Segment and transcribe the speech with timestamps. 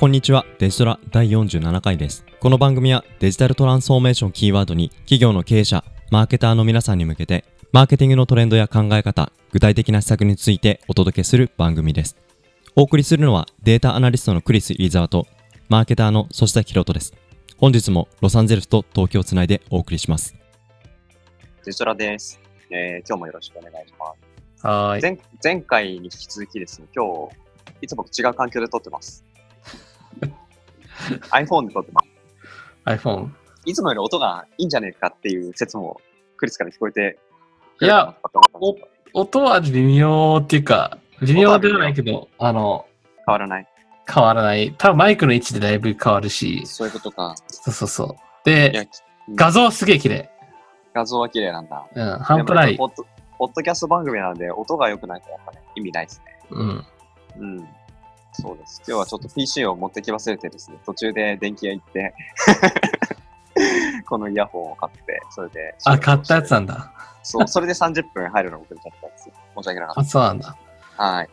[0.00, 2.24] こんにちは、デジトラ第47回です。
[2.40, 12.16] この番組はデジタルトランスフォーメーションキーワードに企業の経営者、マーケターの皆さんに向けて、マーケティングのトレンドや考え方、具体的な施策についてお届けする番組です。
[12.76, 15.26] お送りするのはデータアナリストのクリス・飯沢と、
[15.68, 17.12] マーケターの粗下ひろとです。
[17.58, 20.34] 本日もロサンゼルスと東京をつないでお送りします。
[21.66, 22.40] デジトラです。
[22.70, 24.06] えー今日もよろしくお願いしま
[24.56, 24.66] す。
[24.66, 25.02] はーい。
[25.02, 27.36] 前前回に引き続きですね、今日、
[27.82, 29.26] いつもと違う環境で撮ってます。
[31.32, 32.08] iPhone で撮ってます。
[32.84, 33.28] iPhone？
[33.66, 36.00] いつもより音がいいんじゃねえかっていう説も
[36.36, 37.18] クリスから聞こえて
[37.82, 38.14] いや、
[39.12, 42.86] 音は微妙っていうか、微妙ではないけど、あの、
[43.26, 43.66] 変わらない。
[44.12, 44.74] 変わらない。
[44.76, 47.34] 多分マイクの位置でだいぶ変わるし、そういうことか。
[47.48, 48.16] そうそうそう。
[48.44, 48.88] で、
[49.34, 50.30] 画像すげえ綺麗。
[50.92, 51.86] 画像は綺麗なんだ。
[51.94, 52.76] うん、半端ない。
[52.76, 52.92] ポッ
[53.54, 56.38] ドキャスト番組なんで音が良くないとやっぱね、意味ないですね。
[56.50, 56.84] うん。
[57.38, 57.68] うん。
[58.32, 58.82] そうです。
[58.86, 62.14] 今日はちょっと PC を持ってき忘れてですね、途中で電気屋行って、
[64.06, 65.74] このイヤホンを買って、それで。
[65.84, 66.92] あ、買ったやつなんだ。
[67.22, 69.34] そう、それで30分入るの遅れちゃったんですよ。
[69.56, 70.56] 申し訳なかっあ、そうなんだ。
[70.96, 71.02] た。
[71.02, 71.28] はい。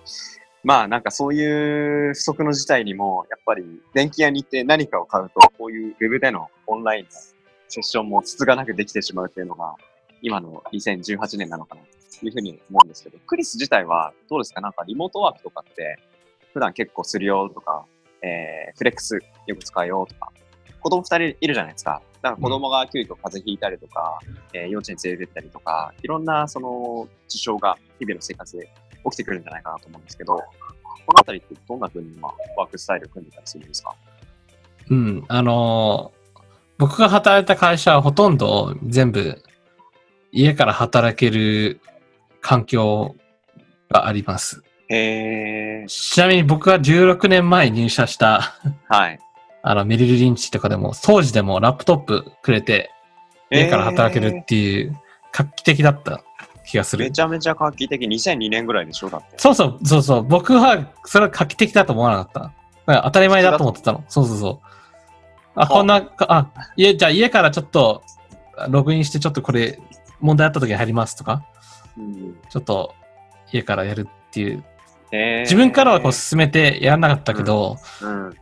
[0.63, 7.11] まあなんかそういう不測の事態にも、やっぱり電気屋に行って何かを買うと、こういうウェブでのオンラインの
[7.69, 9.75] セッションもつつがなくできてしまうというのが、
[10.21, 11.81] 今の2018年なのかな
[12.19, 14.59] というふうに思うんですけど、クリス自体はどうですか？
[14.61, 15.97] なんかリモートワークとかって、
[16.57, 17.85] 普段結構するよとか、
[18.23, 20.31] えー、フレックスよく使うよとか、
[20.81, 22.01] 子供二人いるじゃないですか。
[22.23, 24.19] だから子供が急遽風邪ひいたりとか、
[24.53, 28.73] えー幼稚園連れて行ったりとか、いろんなその事象が日々の生活で
[29.05, 30.43] 起きてくるんじゃないかなと思うんですけど、こ
[31.13, 33.93] のあたりってどんな風に今ワークスタイルを組んでたりするんですか？
[34.89, 35.25] うん。
[35.27, 36.17] あのー
[36.79, 39.41] 僕が働いた会社はほとんど全部
[40.31, 41.81] 家から働ける
[42.39, 43.15] 環境
[43.89, 44.63] があります。
[44.89, 45.87] へー。
[45.87, 48.53] ちなみに僕が16年前に入社した
[48.87, 49.19] はい。
[49.63, 52.91] あの、メリル・リンチとかでも、当時でもラップトップくれて、
[53.51, 54.97] 家から働けるっていう、
[55.33, 56.23] 画期的だった
[56.65, 57.05] 気がする。
[57.05, 58.05] めちゃめちゃ画期的。
[58.05, 59.09] 2002年ぐらいでしょ？
[59.09, 59.37] だって。
[59.37, 60.23] そうそう、そうそう。
[60.23, 62.51] 僕は、それは画期的だと思わなかっ
[62.85, 63.01] た。
[63.03, 64.03] 当たり前だと思ってたの。
[64.07, 64.67] そうそうそう。
[65.55, 68.03] あ、こんな、かあ、家、じゃあ家からちょっと、
[68.69, 69.79] ログインしてちょっとこれ、
[70.21, 71.45] 問題あった時に入りますとか、
[71.97, 72.95] うんちょっと、
[73.51, 74.63] 家からやるっていう。
[75.11, 78.33] 自分からはこう進めてやらなかったけど、うん。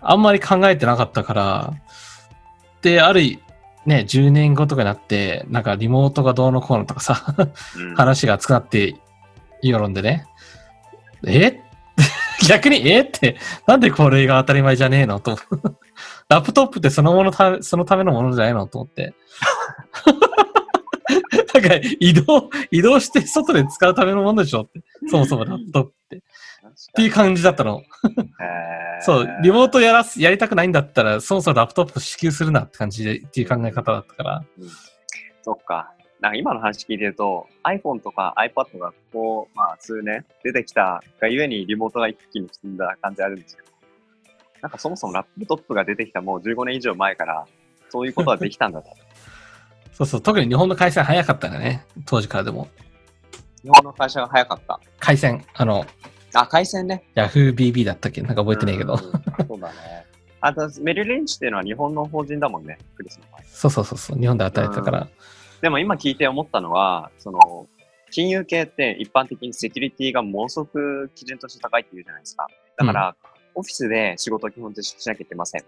[0.00, 1.74] あんまり考えてなかったから、
[2.82, 3.38] で、ある、
[3.86, 7.34] ね、10年後とかになって、なんかリモートがどうのこうのとかさ、
[7.76, 8.96] うん話が熱くなって、
[9.62, 10.26] 世論でね。
[11.26, 11.60] え？
[12.48, 13.00] 逆にえ？
[13.02, 13.36] って、
[13.66, 15.38] なんでこれが当たり前じゃねえのと。
[16.28, 19.14] ラップトップってそのものたそのためのものじゃないのと思って。
[21.68, 24.82] なんか移動、移動して外で使うためのものでしょって。
[25.08, 26.16] そもそもラップトップって。
[26.16, 26.20] っ
[26.94, 27.82] ていう感じだったの。
[29.00, 34.44] そう、リモートやらす、やりたくないんだったら、そもそもラップトップ支給するなって感じで、っていう考え方だったから。
[35.42, 35.92] そっか。
[36.20, 43.68] なんか今の話聞いてると、iPhone とか iPad がこう、まあ数年出てきたがゆえにリモートが一気に進んだ感じあるんですけど、
[44.60, 47.44] なんかそもそもラップトップが出てきたもう15年以上前から、
[47.90, 48.90] そういうことはできたんだと。
[49.92, 51.84] そうそう、特に日本の回線早かったね。
[52.06, 52.68] 当時からでも。
[53.62, 54.80] 日本の会社が早かった。
[54.98, 55.86] 回線、あの、
[56.34, 57.04] あ、回線ね。
[57.14, 58.22] YahooBB だったっけ？
[58.22, 58.94] なんか覚えてないけど。
[58.94, 59.74] うんそうだね。
[60.40, 63.42] あと、メルリンチっていうのは日本の法人だもんね、クリスの場合。
[63.44, 65.08] そうそうそうそう、日本で働いてたから。
[65.60, 67.68] でも今聞いて思ったのは、その、
[68.10, 72.48] 金融系って一般的にセキュリティがものすごく基準として高いって言うじゃないですか。
[72.76, 73.14] だから、
[73.54, 75.64] オフィスで仕事を基本的にしなきゃいけません。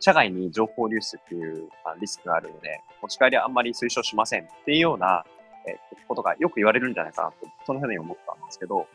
[0.00, 5.24] 社外に情報流出っていうまあリスクがあるので、持ち帰りはあんまり推奨しませんっていうような、
[5.66, 7.34] えーことがよく言われるんじゃないかなと、
[7.64, 8.86] そのふうに思ったんですけど、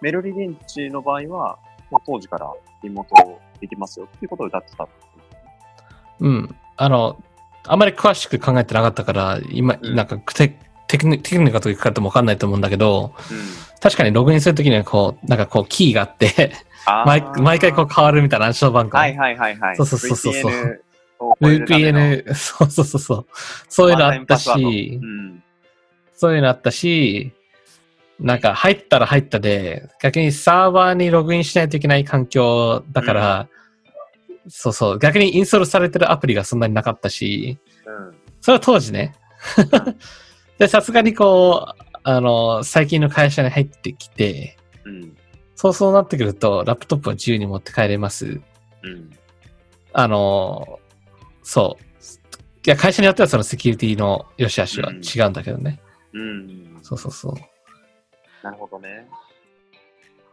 [0.00, 1.58] メルリリンチの場合は、
[1.90, 2.52] もう当時から
[2.82, 4.88] リモートできますよっていうことを歌ってた。
[6.20, 6.54] うん。
[6.76, 7.20] あの、
[7.64, 13.12] あんまり詳しく考えてなかったから、今、うんなんかテ、テクニテクニカと聞かれてもわかんないと思うんだけど、
[13.80, 16.52] 確かにログインするときにはこう、なんかこう、キーがあって、
[16.86, 18.98] 毎毎回こう変わるみたいな暗証番号。
[18.98, 19.76] はいはいはいはい。
[19.76, 20.82] そうそうそうそう
[21.40, 23.26] VPN そうそうそうそう。
[23.68, 25.42] そういうのあったしド、うん。
[26.14, 27.32] そういうのあったし、
[28.18, 33.48] なんか入ったら入ったで、逆にサーバーにログインしないといけない環境だから、
[34.48, 38.14] そうそう、逆にインストールされてるアプリがそんなになかったし、うん。
[38.40, 39.14] それは当時ね。
[40.58, 45.16] で、さすがにこう、あの、最近の会社に入ってきて、うん。
[45.54, 48.40] そうそうなってくると、ラップトップは自由に持って帰れます。
[48.82, 49.10] うん。
[49.92, 50.80] あの、
[51.42, 51.84] そう。
[52.64, 55.80] いや、会社によってはそのセキュリティの良し悪しは違うんだけどね。
[56.12, 56.78] うん。
[56.82, 57.34] そうそうそう。
[58.44, 59.08] なるほどね。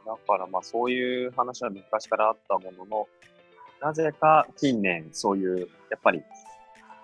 [0.06, 3.08] だからまあそういう話は昔からあったものの、
[3.82, 6.24] なぜか近年そういう、やっぱり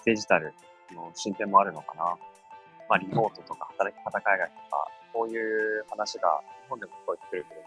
[0.05, 0.53] デジタル
[0.93, 2.03] の進展もあるのかな。
[2.89, 7.61] まあリモートとか働き方海外とか、こういう話が日本でも聞こえてくるけど、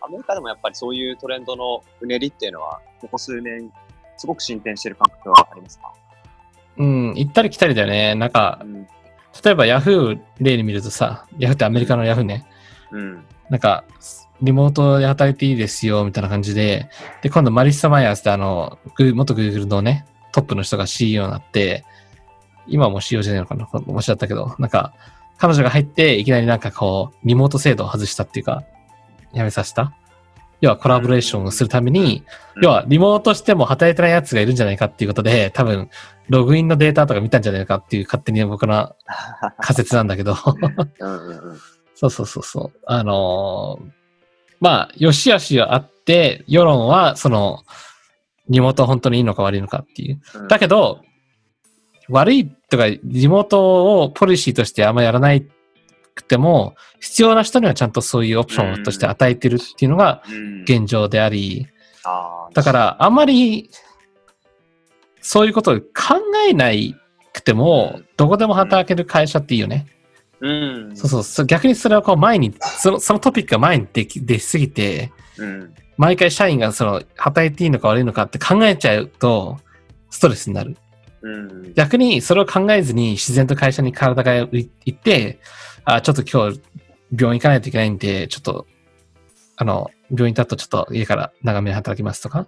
[0.00, 3.70] アメリカでもやっぱりそういうトレンドのうねりっていうのは、ここ数年、
[4.16, 5.92] すごく進展してる感覚はありますか？
[6.76, 8.14] うん、行ったり来たりだよね。
[8.14, 8.86] なんかう、ん。
[9.44, 12.46] 例えば Yahoo 例に見るとさ、Yahoo ってアメリカの Yahoo ね。
[12.90, 13.24] うん。
[13.50, 13.84] なんか、
[14.40, 16.88] リモートで働いていいですよ、みたいな感じで、
[17.22, 21.84] で、今度マリッサ・マイヤーズってあの、グ元 Google のね、トップの人が CEO になって、
[22.66, 23.68] 今はもう CEO じゃないのかな？
[23.86, 24.94] もしだったけど、なんか、
[25.38, 28.62] 彼女が入って、いきなりなんかこう、リモート制度を外したっていうか、
[29.32, 29.92] やめさせた？
[30.60, 32.24] 要はコラボレーションをするために、
[32.56, 35.88] うん要はリモートしても働いてない奴がいるんじゃないかっていうことで、多分、
[36.28, 38.96] ログインのデータとか見たんじゃないかっていう勝手に僕の
[39.62, 40.34] 仮説なんだけど。
[41.94, 42.80] そうそうそうそう。
[42.84, 43.90] あのー
[44.60, 47.62] まあ、よしあしはあって、世論は、その、
[48.48, 50.20] リモートは本当にいいのか悪いのかっていう。
[50.34, 51.02] うんだけど、
[52.08, 55.46] 悪いとか、リモートをポリシーとしてあんまやらない
[56.18, 61.66] くても、必要な人にはちゃんとそういうオプションとして与えてるっていうのがうん現状であり、
[62.54, 63.70] だから、あんまり、
[65.20, 66.94] そういうことを考えない
[67.32, 69.86] くても、どこでも働ける会社っていいよね。
[70.40, 70.96] うん。
[70.96, 71.46] そうそうそう。
[71.46, 75.74] 逆にそれはこう前に、そのそのトピックが前にでき出しすぎて、うん。
[75.96, 79.58] 毎回社員がその、働いていいのか悪いのかって考えちゃうと、
[80.10, 80.76] ストレスになる。
[81.22, 81.74] うん。
[81.74, 85.38] 逆にそれを考えずに自然と会社に体が行って、
[85.84, 86.60] あ、ちょっと今日
[87.16, 88.66] 病院行かないといけないんで、ちょっと、
[89.56, 92.46] あの、病院だとちょっと家から長めに働きますとか、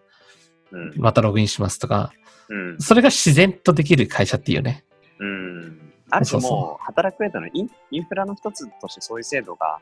[0.72, 0.92] うん。
[0.96, 2.12] またログインしますとか、
[2.48, 2.80] うん。
[2.80, 4.84] それが自然とできる会社っていうよね。
[5.18, 5.92] うん。
[6.10, 9.78] ある種もう、働く上でのインインフラの一つとしてそういう制度が。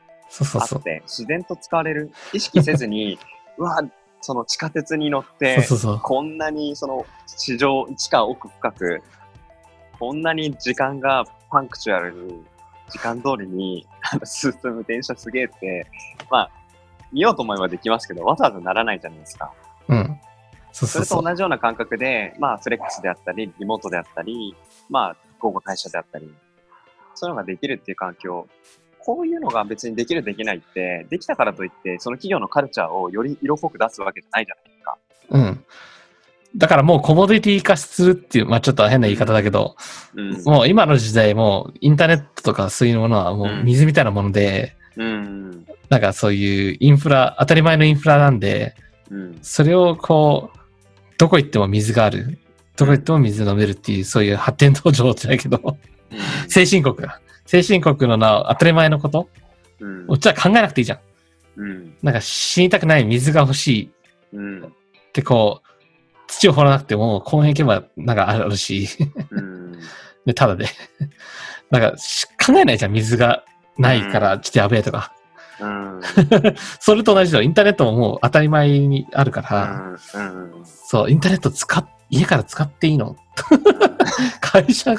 [0.53, 2.11] あって、自然と使われる。
[2.33, 3.17] 意識せずに、
[3.57, 3.81] うわ、
[4.21, 5.99] その地下鉄に乗って、そうそうそう。
[5.99, 9.01] こんなにその地上、地下奥深く、
[9.99, 12.43] こんなに時間がパンクチュアルに、
[12.89, 13.87] 時間通りに
[14.23, 15.87] 進む電車すげえって、
[16.29, 16.51] まあ、
[17.11, 19.51] 見ようと思えばできますけど、わざわざならないじゃないですか。
[19.87, 20.19] うん。
[20.71, 21.23] そうそれそうそう。
[21.23, 24.55] と同じような感覚で、まあ、フレックスであったり、リモートであったり、
[24.89, 26.33] まあ、午後退社であったり、
[27.15, 28.47] そういうのができるっていう環境、
[29.09, 34.97] こういうのが別にできるできないって、できたからといって、その企業のカルチャーをより色濃く出すわけじゃないじゃないですか。
[35.29, 35.65] うん。
[36.55, 39.75] だからもうコモディティ化するっていう、まあちょっと変な言い方だけど、
[40.13, 40.43] うん。
[40.43, 45.65] もう今の時代もうインターネットとかそういうものはもう水みたいなもので、うん。
[45.89, 48.75] なんかそういうインフラ、当たり前のインフラなんで、
[49.09, 49.39] うん。
[49.41, 50.57] それをこう、
[51.17, 52.37] どこ行っても水がある。
[52.77, 55.79] どこ行っても水飲めるっていう、そういう発展途上じゃないけど、
[56.47, 57.19] 先進国が。
[57.49, 59.27] 先進国のな当たり前のこと？
[59.79, 60.05] うん。
[60.07, 60.99] うちは考えなくていいじゃん。
[61.57, 61.95] うん。
[62.03, 63.91] なんか死にたくない水が欲しい
[64.33, 64.65] うん。
[64.65, 64.69] っ
[65.13, 65.67] てこう、
[66.27, 68.87] 土を掘らなくても公園行けばなんかあるし、
[69.31, 69.79] うん。
[70.27, 70.67] で、ただで。
[71.71, 73.43] なんかし考えないじゃん、水が
[73.79, 75.11] ないからちょっとやべえとか。
[75.59, 76.01] うん。
[76.79, 77.43] それと同じだよ。
[77.43, 80.63] インターネットももう当たり前にあるから、うん。
[80.63, 83.15] そう、インターネット使っ、家から使っていいの？
[84.41, 84.93] 会社、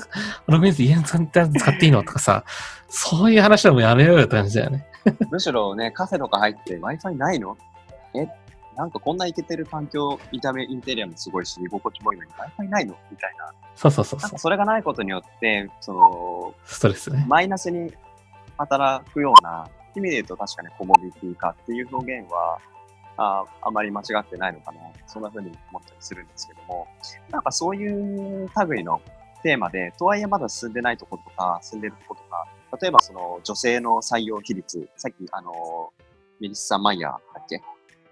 [0.46, 2.44] ログインして家に使っていいのとかさ、
[2.88, 4.86] そういう話はもうやめようよって感じだよね。
[5.30, 7.56] むしろね、カフェとか入って Wi-Fi ないの？
[8.14, 8.26] え
[8.76, 12.94] なんかこんなイケてる環境、見た目、インテリアもすごいし、居心地もいいのに Wi-Fi ないの？
[13.10, 13.52] みたいな。
[13.74, 14.38] そうそうそうそう。
[14.38, 17.24] それがないことによって、その、ストレスね。
[17.28, 17.92] マイナスに
[18.58, 22.58] 働くような、意味で言うと確かにコモディティ化っていう表現は、
[23.22, 24.80] ああまり間違ってないのかな。
[25.06, 26.88] そんな風に思ったりするんですけども、
[27.30, 29.02] なんかそういう類の
[29.42, 32.46] テーマで、とはいえまだ進んでないとことか、進んでるとことか、
[32.80, 35.92] 例えばその女性の採用比率、さっきあの、
[36.40, 37.60] ミリッサ・マイヤーだっけ？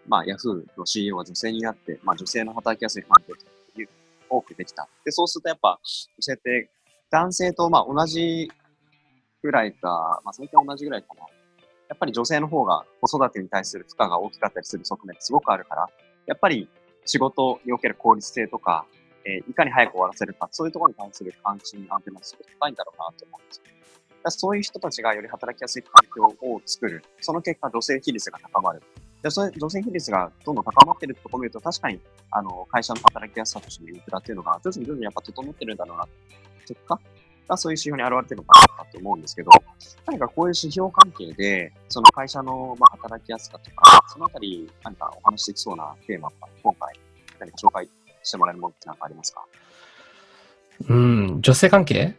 [0.07, 3.35] まあ、ヤフーの CEO は女性になって、まあ女性の働きやすい環境
[3.75, 3.89] という
[4.29, 4.87] 多くできた。
[5.05, 5.81] で、そうするとやっぱ
[6.19, 6.69] 女性って
[7.11, 8.51] 男性とまあ同じ
[9.43, 11.23] ぐらいか、まあ最近は同じぐらいかな。
[11.89, 15.89] やっぱり女性の方が子育てに対する負荷が大きかったりする側面すごくあるから、
[16.27, 16.69] やっぱり
[17.05, 18.87] 仕事における効率性とか、
[19.25, 23.63] えーいかに早く終わらせるか、そういうところに関する関心、アンテナすごく高いんだろうなと思うんですよ。
[24.23, 27.03] だそういう人たちがより働きやすい環境を作る。
[27.21, 28.83] その結果、女性比率が高まる。
[29.23, 36.09] で、それ、女性比率がどんどん高まってるところを見ると、確かに、あの、会社の働きやすさとしてのインフラっていうのが、徐々に徐々にやっぱ整ってるんだろうな。
[36.67, 37.01] 結果
[37.49, 39.51] がそういう指標に現れてるのかなと思うんですけど、
[40.07, 46.95] 何かこういう指標関係で、その会社の、まあ、働きやすさとか、そのあたり、何かお話しできそうなテーマが、今回、
[47.41, 47.89] 何か紹介
[48.23, 49.45] してもらえるものって何かありますか？
[50.89, 52.15] うん、女性関係？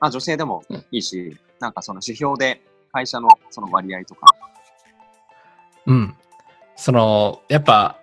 [0.00, 4.26] まあ、女性でもいいし、なんかその指標で会社のその割合とか、
[5.86, 6.16] うん。
[6.74, 7.98] その、やっぱ、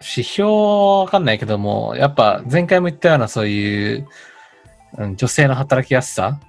[0.00, 4.06] 指標はわかんないけども、やっぱ前回も言ったようなそういう、
[4.98, 6.40] うん女性の働きやすさ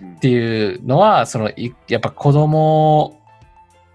[0.00, 0.14] うん。
[0.14, 3.20] っていうのは、その、いやっぱ子供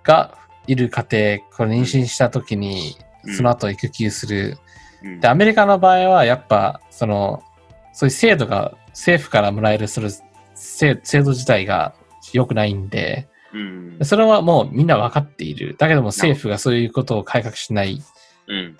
[0.03, 3.35] がいる家庭、これ妊娠した時に、うん。
[3.35, 4.57] その後育休する。
[5.03, 5.19] うん。
[5.19, 7.43] で、アメリカの場合は、やっぱ、その、
[7.93, 10.09] そういう制度が、政府からもらえる、それ、
[10.55, 11.93] 制制度自体が
[12.33, 13.97] 良くないんで、うん。
[14.03, 15.75] それはもうみんな分かっている。
[15.77, 18.01] だけども政府がそういうことを改革しない。
[18.47, 18.77] うん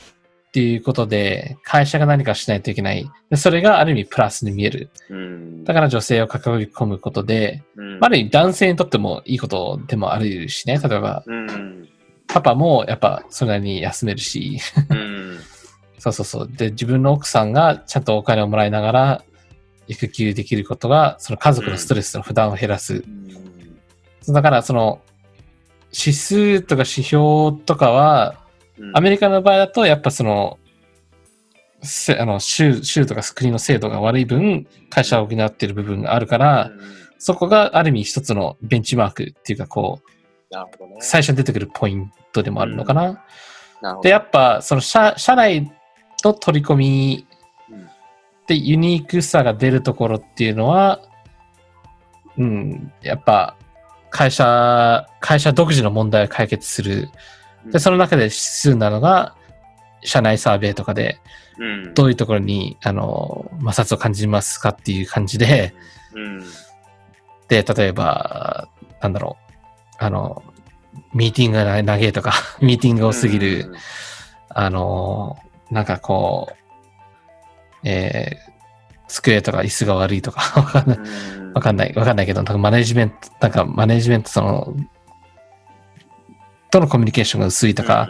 [0.57, 3.07] っていうことで、会社が何かしないといけない。
[3.29, 4.89] でそれがある意味プラスに見える。
[5.07, 6.29] うんだから女性を囲い
[6.73, 10.79] 込むことで、うんある意味男性にとってもいいことでもあるしね。
[10.79, 11.87] 例えば、うん
[12.27, 14.59] パパもやっぱそれなりに休めるし、
[14.89, 15.37] うん
[15.99, 16.49] そうそうそう。
[16.51, 19.23] で、自分の奥さんがちゃんとお金をもらいながら、
[19.87, 22.95] 育休できることが、その家族のストレスの負担を減らす。
[22.95, 25.01] うんだから、その、
[25.93, 28.46] 指数とか指標とかは、うん
[28.93, 30.59] アメリカの場合だと、やっぱその、
[31.81, 40.09] せあの州州とか国の制度が悪い分、会社を補っている部分があるから、うんそこがある意味一つのベンチマークっていうか、こう、
[40.53, 40.97] ね。
[40.99, 43.01] 最初に出てくるポイントでもあるのかな。
[43.01, 43.21] なる
[43.81, 45.71] ほどで、やっぱ、その社社内
[46.23, 47.27] の取り込み
[47.69, 47.89] うん
[48.47, 51.01] でユニークさが出るところっていうのは、
[52.37, 53.57] うん、やっぱ、
[54.09, 57.09] 会社、会社独自の問題を解決する。
[57.65, 59.35] で、その中で指数なのが、
[60.03, 61.19] 社内サーベイとかで、
[61.59, 61.93] うん。
[61.93, 65.73] どういうところに、あの、摩擦を感じますかっていう感じで、
[66.13, 66.43] うん。
[67.47, 68.67] で、例えば、
[69.01, 69.53] なんだろう、
[69.97, 70.43] あの、
[71.13, 73.73] ミーティングが長いとか、 ミーティングが多すぎる、
[74.49, 75.37] あの、
[75.71, 76.55] なんかこう、
[77.83, 78.51] えー、
[79.07, 80.97] 机とか椅子が悪いとか、 わかんない。
[80.97, 81.53] うん。
[81.53, 84.73] わかんない、わかんないけど、なんかマネジメント、なんかマネジメント、その、
[86.71, 88.09] とのコミュニケーションが薄いとか、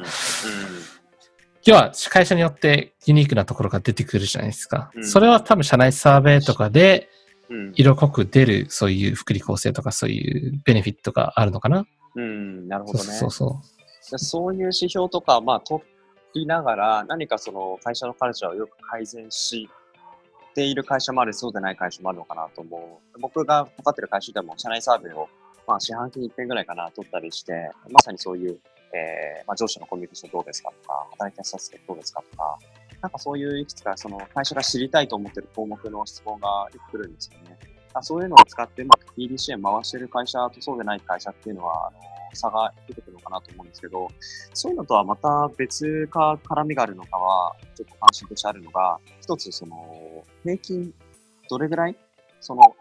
[1.65, 4.91] 要は会社によってユニークなところが出てくるじゃないですか。
[4.95, 7.09] うんそれは多分社内サーベイとかで
[7.49, 11.85] うん色濃く出るそういう福利厚生とかそういうベネフィットがあるのかな。
[12.15, 13.11] うん、なるほどね。
[13.11, 13.61] そうそ
[14.11, 15.83] でそういう指標とか、まあ、取
[16.33, 19.69] りながら、何かその会社のカルチャーをよく改善し
[20.55, 23.19] ている会社もある、そうでない会社もあるのかなと思う。
[23.19, 25.27] 僕がかかってる会社でも、社内サーベイを、
[25.67, 28.57] まあ、四半期に一遍ぐらいかな、取ったりして、まさにそういう、
[28.93, 32.57] えーまあ、上司のコミュニケーションどうですかとか、働きやすさってどうですかとか、
[33.01, 37.57] なんかそういういくつかその会社が知りたいと思ってる項目の質問がよく来るんですよね。
[37.93, 41.99] あそういうのを使って、まあ、PDCA 回してる会社とそうでない会社っていうのは、あの
[42.33, 44.07] 差が出てくるのかなと思うんですけど、
[44.53, 50.93] そういうのとはまた別か絡みがあるのかは、ちょっと関心としてあるのが、一つその、平均
[51.49, 51.95] どれぐらい、
[52.39, 52.75] その、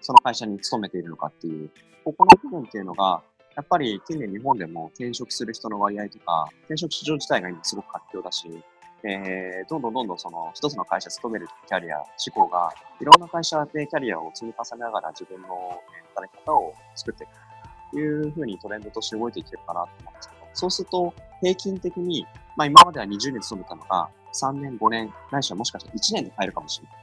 [0.00, 1.70] その会社に勤めているのかっていう、
[2.08, 3.22] ここの部分っていうのが、
[3.54, 8.48] やっぱり近年日本でも転職する人の割合とか、転職市場自体が今すごく活況だし、
[9.04, 15.48] えー、どんどんどんどんその一つの会社勤めるキャリア、志向が、いろんな会社でキャリアを積み重ねながら自分の
[16.14, 17.30] 働き方を作っていく
[17.92, 21.12] というふうにトレンドとして動いていけるかなと思うんですけど、そうすると
[21.42, 26.96] 平均的に、まあ今までは20年勤めたのが3年、5年、ないしはもしかしたら1年で変えるかもしれない。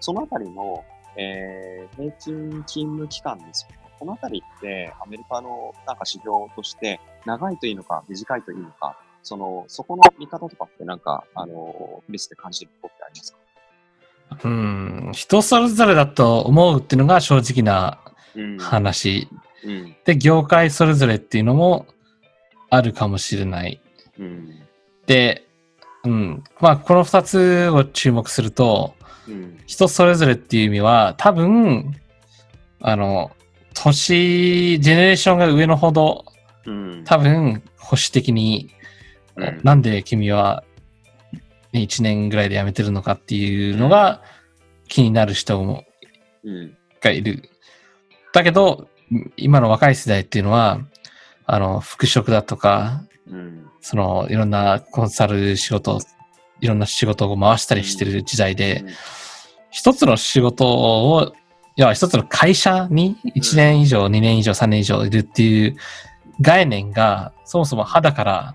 [0.00, 0.84] そのあたりの、
[1.16, 3.79] えー、平均勤務期間ですよね。
[4.00, 13.38] このあたりってアメリカのなんか指標として長いといいのか短いといいのか、その、そこの見方とかってなんか、あの、フリスで感じることってありますか？
[14.42, 14.48] う。
[14.48, 18.00] うん、人それぞれだと思うっていうのが正直な
[18.34, 18.58] うん。
[18.58, 19.28] 話。
[19.64, 19.96] うん。
[20.04, 21.86] で、業界それぞれっていうのも
[22.70, 23.80] あるかもしれない。
[24.18, 24.62] うん。
[25.06, 25.46] で、
[26.04, 26.44] うん。
[26.60, 28.94] まあ、この二つを注目すると、
[29.28, 29.60] うん。
[29.66, 31.94] 人それぞれっていう意味は、多分、
[32.80, 33.32] あの、
[33.74, 36.24] 年、ジェネレーションが上のほど、
[36.66, 37.04] うん。
[37.04, 38.70] 多分、保守的に、
[39.36, 40.64] うんなんで君は、
[41.72, 44.22] ね、1年ぐらいで辞めてるのかっていうのが
[44.88, 45.84] 気になる人も
[46.44, 46.76] うん。
[47.00, 47.48] がいる。
[48.32, 48.88] だけど、
[49.36, 50.80] 今の若い世代っていうのは、
[51.46, 53.66] あの、復職だとか、うん。
[53.80, 56.00] その、いろんなコンサル仕事、
[56.60, 58.84] いろんな仕事を回したりしてる時代で、
[59.70, 61.32] 一つの仕事を、
[61.80, 65.76] いや、一つの会社に1年以上、2年以上、3年以上いるっていう
[66.42, 68.54] 概念が、そもそも肌から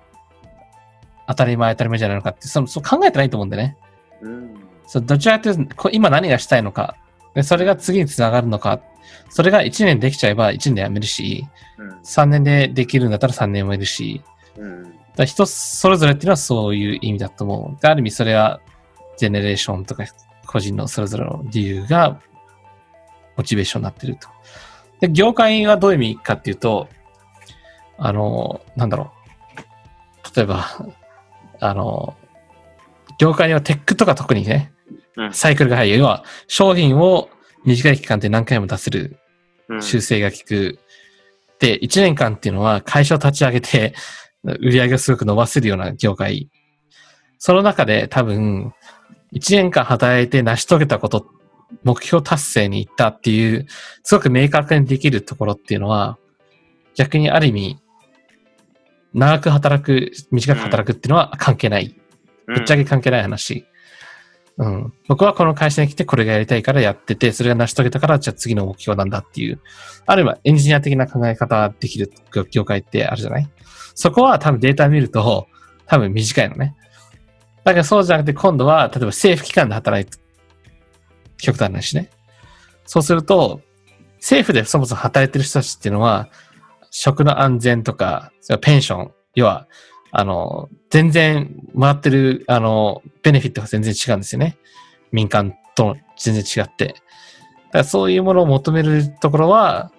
[1.27, 3.77] 当たり前当たり前じゃないのかって、そのそう考えてないと思うんだよね。
[4.21, 4.53] うん。
[4.85, 6.97] そうどちらかというと、今何がしたいのか、
[7.33, 8.79] でそれが次につながるのか、
[9.29, 11.47] それが1年できちゃえば1年で辞めるし、
[11.79, 11.89] うん。
[12.01, 14.21] 3年でできるんだったら3年もいるし、
[14.55, 14.93] うん。
[15.15, 17.81] だ人それぞれっていうのはそういう意味だと思う。
[17.81, 18.61] である意味それは、
[19.17, 20.03] ジェネレーションとか
[20.45, 22.19] 個人のそれぞれの理由が、
[23.37, 24.27] モチベーションになってると。
[24.99, 26.87] で、業界はどういう意味かっていうと、
[27.97, 29.11] あの、なんだろ
[30.33, 30.35] う。
[30.35, 30.65] 例えば、
[31.59, 32.15] あの、
[33.19, 34.71] 業界にはテックとか特にね、
[35.17, 35.97] うんサイクルが早い。
[35.97, 37.29] 要は、商品を
[37.63, 39.17] 短い期間で何回も出せる
[39.69, 40.79] うん修正が効く。
[41.59, 43.93] で、1年間っていうのは会社を立ち上げて、
[44.43, 46.49] 売り上げをすごく伸ばせるような業界。
[47.39, 48.73] その中で多分、
[49.33, 51.27] 1年間働いて成し遂げたこと、
[51.83, 53.67] 目標達成に行ったっていう、
[54.03, 56.17] すごく明確にできるところっていうのは、
[56.95, 57.79] 逆にある意味、
[59.13, 61.95] 長く働く、短く働くっていうのは関係ない。
[62.47, 63.65] ぶっちゃけ関係ない話。
[64.57, 64.93] うん。
[65.07, 69.59] 僕はこの会社に来てこれがやりたいからやってて、それが成し遂げたから、じゃあ次の目標なんだっていう。
[70.05, 72.11] あるいはエンジニア的な考え方ができる
[72.51, 73.49] 業界ってあるじゃない？
[73.95, 75.47] そこは多分データ見ると、
[75.85, 76.75] 多分短いのね。
[77.63, 80.17] だからそうじゃなくて今度は、例えば政府機関で働いて、
[81.45, 82.09] 極端なしね。
[82.85, 83.61] そうすると、
[84.15, 86.29] 政府でそもそも働いてる人たちっていうのは、
[86.91, 89.67] 食の安全とか、ペンション、要は、
[90.11, 94.57] あの、全然もらってる、あの、ベネフィットが全然違うんですよね。
[95.11, 96.87] 民間と全然違って。
[96.87, 96.97] だか
[97.79, 99.91] らそういうものを求めるところは、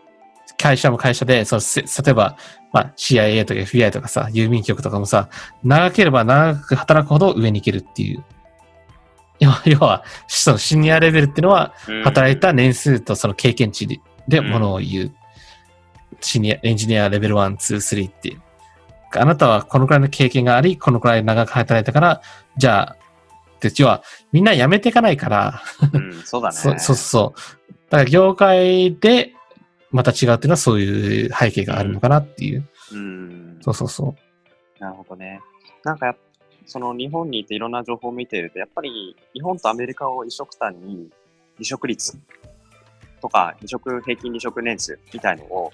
[0.56, 1.62] 会社も会社で、その
[2.04, 2.36] 例えば、
[2.72, 5.28] まあ、CIA とか FBI とかさ、郵便局とかもさ、
[5.62, 8.24] 長ければ長く働くほど上に行けるっていう。
[9.64, 11.74] 要は、そのシニアレベルっていうのは、
[12.04, 15.14] 働いた年数とその経験値でものを言う。
[16.20, 18.42] シニア、エンジニアレベル1、2、3っていう。
[19.14, 22.22] あなたはこのくらいの経験があり、このくらい長く働いたから、
[22.56, 22.96] じゃあ、
[23.60, 24.02] で要は、
[24.32, 25.62] みんな辞めていかないから、
[25.92, 26.54] うん、そうだね。
[26.78, 27.72] そそうそう。
[27.90, 29.32] だから業界で
[29.90, 32.68] また違うっていうのはそういう背景があるのかなっていう。
[32.92, 33.58] うん。
[33.62, 34.14] そうそうそ
[34.78, 34.82] う。
[34.82, 35.40] なるほどね。
[35.84, 36.16] なんかやっ
[36.66, 41.08] その日本にいていろんな情報を見ていると、やっぱり日本とアメリカを一緒くたに
[41.56, 42.18] 離職率
[43.20, 45.73] とか離職、平均離職年数みたいのを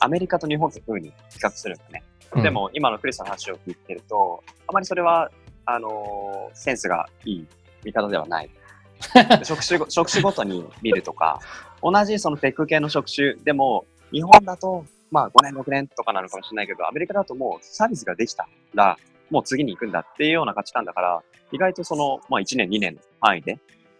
[0.00, 2.02] アメリカと日本というふうに比較するんだね。
[2.32, 5.30] うんで、も今のクリスの話を聞いてると、あまりそれは、
[5.64, 7.46] あのーセンスがいい
[7.84, 8.50] 見方ではない。
[9.44, 11.40] 職種ご、職種ごとに見るとか、
[11.82, 18.98] 同じそのテック系の職種でも、日本だと、まあ5年、6年とかなのかもしれないけど、アメリカだともうサービスができたら、
[19.30, 23.58] もう次に行くんだっていうような価値観だから、意外とその、まあ1年、2年の範囲で、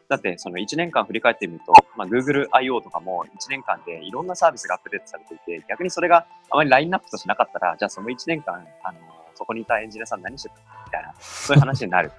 [0.09, 2.81] だってその1年間振り返ってみると、まあ Google I.O.
[2.81, 8.99] とかも1年間でいろんなサービスがアップデートされていて、逆にそれがあまりラインナップとしなかったら、じゃあその1年間、あの、
[9.35, 10.55] そこにいたエンジニアさん何してた
[10.87, 12.11] みたいな、そういう話になる。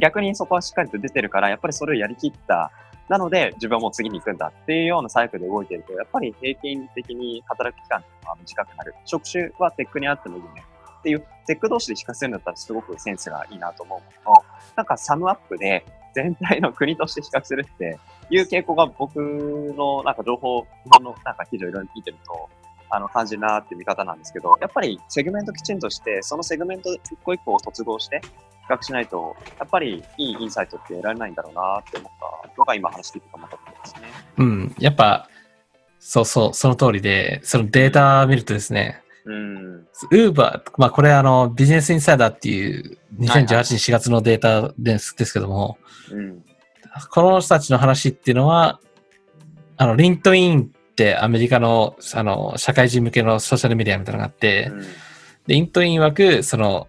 [0.00, 2.70] 逆にそこはしっかりと出てるから、やっぱりそれをやりきった。
[3.08, 8.94] なので、自分はもう次に行くんだっていうようなサイクルで動いてると、やっぱり平均的に働く期間っていうのは短くなる。
[9.04, 10.64] 職種はテックにあってもいいね。
[11.04, 17.98] っていう、テック同士で比較するんだったらすごくセンスがいいなと思うものの、なんかサムアップで全体の国として比較するって
[18.30, 20.66] いう傾向が僕のなんか情報、
[21.02, 22.48] のなんか記事をいろいろ見てると、
[22.88, 28.28] あの感じるなっていう見方なんですけど、やっぱりセグメントきちんとして、そのセグメント一個一個を突合して比
[28.70, 34.08] 較しないと、やっぱりいいインサイトって得られないんだろうなって思ったのが今話聞いて思ったところですね。
[34.38, 34.74] うん。
[34.78, 35.28] やっぱ、
[35.98, 45.78] そうそう、その通りで、そのデータ見るとですね、ウーバー、まあこれあの、ビジネスインサイダーっていうはい2018年4月のデータですですけども、
[46.10, 46.44] うん。
[47.10, 48.80] この人たちの話っていうのは、
[49.76, 54.84] あの、 LinkedIn ってアメリカの、あの、社会人向けのソーシャルメディアみたいなのがあって、うん
[55.46, 56.88] で LinkedIn 曰く、その、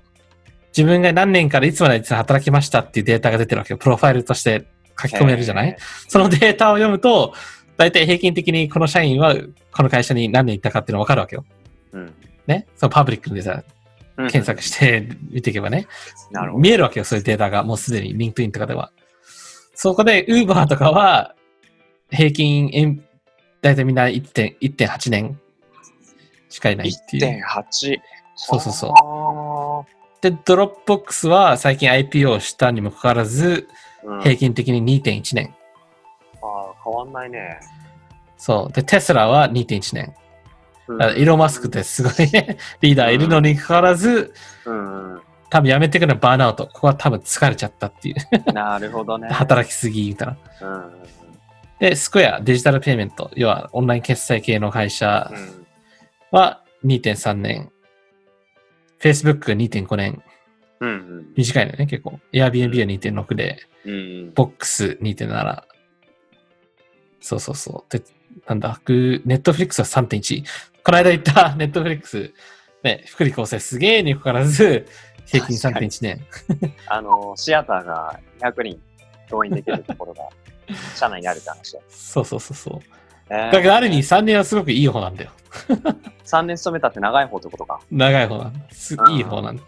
[0.76, 3.78] 自分が何年からいつまで働きましたっていうデータが出てるわけよ。
[3.78, 4.66] プロファイルとして
[5.02, 5.70] 書き込めるじゃない？
[5.70, 7.34] へそのデータを読むと、
[7.78, 9.36] 大体平均的にこの社員は
[9.72, 11.46] この会社に何年いたかっていうのがわかるわけよ。
[11.96, 12.14] ーうん。
[12.48, 12.68] ね。
[12.76, 13.64] そのパブリックでさ、
[14.18, 15.88] うん検索して見ていけばね。
[16.32, 16.62] なるほど。
[16.62, 17.64] 見えるわけよ、そういうデータが。
[17.64, 18.92] もうすでに、 LinkedIn とかでは。
[19.74, 21.36] そこで、ウーバーとかは、
[22.10, 23.04] 平均、えん
[23.62, 25.40] 大体みんな1.8 1.8年
[26.50, 27.44] しかいないっていう。
[27.44, 28.00] 1.8。
[28.36, 29.86] そうそうそうそ
[30.22, 33.68] で、ドロップボックスは最近 IPO したにもかかわらず、
[34.04, 34.22] うん。
[34.22, 35.54] 平均的に2.1年。
[36.42, 37.60] あー変わんないね。
[38.38, 38.74] そう。
[38.74, 40.14] で、テスラは2.1年。
[40.88, 44.34] うんイーロン・マスクってすごいね、 リーダーいるのにかかわらず、
[44.66, 45.22] うん。
[45.50, 46.68] 多分辞めてくるのはバーンアウト。
[46.68, 48.16] ここは多分疲れちゃったっていう。
[48.54, 49.30] なるほどね。
[49.30, 50.38] 働きすぎみたいな。
[50.62, 51.16] うんうん
[51.80, 55.30] で、スクエア、デジタルペイメント、要はオンライン決済系の会社。
[56.32, 57.72] は2.3年。
[59.00, 60.24] Facebook が2.5年。
[60.80, 62.20] うんうん短いのね、結構。
[62.32, 63.94] Airbnb は2.6で、うん。
[64.36, 65.64] Box2.7。
[67.20, 67.92] そうそうそう。
[67.92, 68.04] で、
[68.48, 70.44] なんだ、グネットフリックスは3.1。
[70.86, 72.32] この間言った ネットフリックス、
[72.84, 74.86] ね、福利厚生すげえにもかかわらず、
[75.26, 76.26] 平均確かに3.1年。
[76.86, 78.82] あの、シアターが200人
[79.32, 80.24] 動員できるところが、
[80.96, 81.76] 社内にあるって話。
[81.90, 82.80] そうそうそうそう。
[83.32, 85.32] えーだけど、ある意味3年はすごくいい方なんだよ。
[86.24, 87.80] 3年勤めたって長い方ってことか。
[87.90, 88.60] 長い方なんだ。
[89.10, 89.64] いい方なんだ。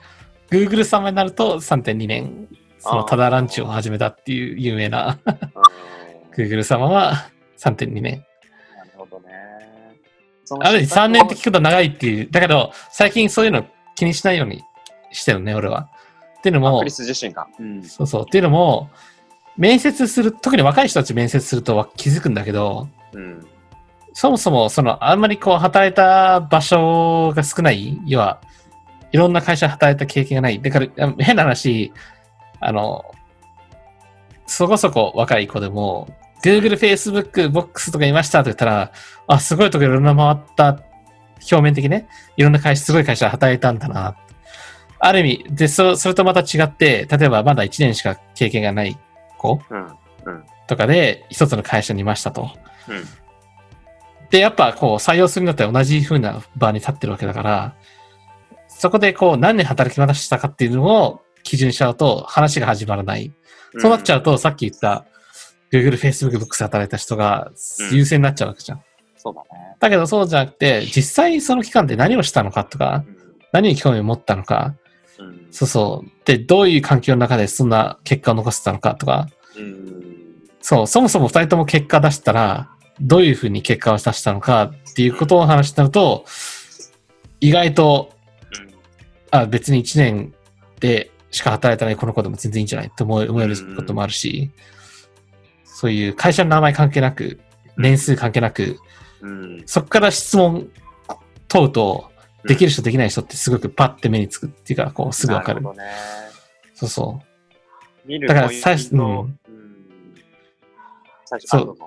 [0.52, 2.48] Google 様になると3.2年。
[2.78, 5.34] そのただランチを始めたっていう有名なうん
[6.36, 8.24] Google 様は3.2年。
[10.62, 12.30] ある意味3年って施聞くと長いっていう。
[12.32, 14.64] だけど、最近そういうの気にしないように
[15.12, 15.90] してるね、俺は。
[16.40, 17.48] っていうのもクリ、ス自身が。
[17.60, 17.84] うん。
[17.84, 18.22] そうそう。
[18.24, 18.90] っていうのも、
[19.58, 23.46] 面接する、特に若い人たち面接すると気づくんだけど、うん。
[24.14, 28.40] そもそも、その、あんまりこう、働いた場所が少ない、要は、
[29.12, 30.62] いろんな会社で働いた経験がない。
[30.62, 31.92] だから、あ変な話、
[32.60, 33.06] あの、
[34.46, 36.08] そこそこ若い子でも、
[36.44, 38.92] Google、Facebook、Box とかいましたと言ったら、
[39.28, 40.84] あ、すごいとこいろんな回った、
[41.52, 44.16] 表面的ね、いろんな会社、すごい会社で働いたんだな。
[45.00, 48.98] ある意味、で、そそれとまた違って、例えばまだ1年しか経験がない
[49.38, 49.86] 子うん。
[49.86, 50.44] うん。
[50.68, 52.50] とかで、一つの会社にいましたと。
[52.88, 53.04] うん。
[54.30, 57.76] で、やっぱこう採用するんだったら同じ風な場に立ってるわけだから、
[58.68, 63.34] そこでこう何年働き話したかっていうのを基準にしちゃうと話が始まらない。
[63.80, 65.06] そうなっちゃうと、さっき言った
[65.72, 67.52] Google、Facebook、Books で働いた人が
[67.92, 68.82] 優先になっちゃうわけじゃん。
[69.18, 69.76] そうだね。
[69.80, 73.04] だけどそうじゃなくて、実際その期間で何をしたのかとか、
[73.52, 74.76] 何に興味を持ったのか、
[75.20, 75.26] うん。
[75.28, 75.48] うん。
[75.52, 76.12] そうそう。
[76.26, 79.28] で、どういう環境の中でそんな結果を残せたのかとか、
[79.58, 79.88] うん。
[80.62, 86.26] そう、そもそも二人とも結果出したら、どういうふうに結果を出したのかっていうことを話してなると、
[87.40, 88.12] 意外と、
[89.30, 90.34] あ、別に一年
[90.80, 94.50] でしか働いてないこの子でも全然いいんじゃないと思え思えることもあるし、
[95.78, 97.40] そういう会社の名前関係なく、
[97.78, 98.80] 年数関係なく、
[99.22, 99.64] うん。
[99.68, 100.72] そこから質問
[101.48, 102.12] 問うと、
[102.46, 105.62] できる人できない人ってすごくパッて目につくっていうか、こうすぐわかる。
[105.62, 105.92] なるほどね。
[106.74, 108.08] そうそう。
[108.08, 109.40] 見るだから最初うんうん。
[111.26, 111.78] 最初、そう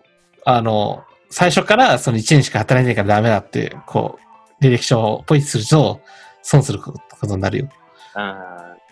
[0.45, 4.21] あの、最初からその1年しか働いてないからダメだって、こ
[4.61, 6.01] う、履歴書をポイすると、
[6.43, 7.69] 損することになるよ。
[8.15, 8.35] うん。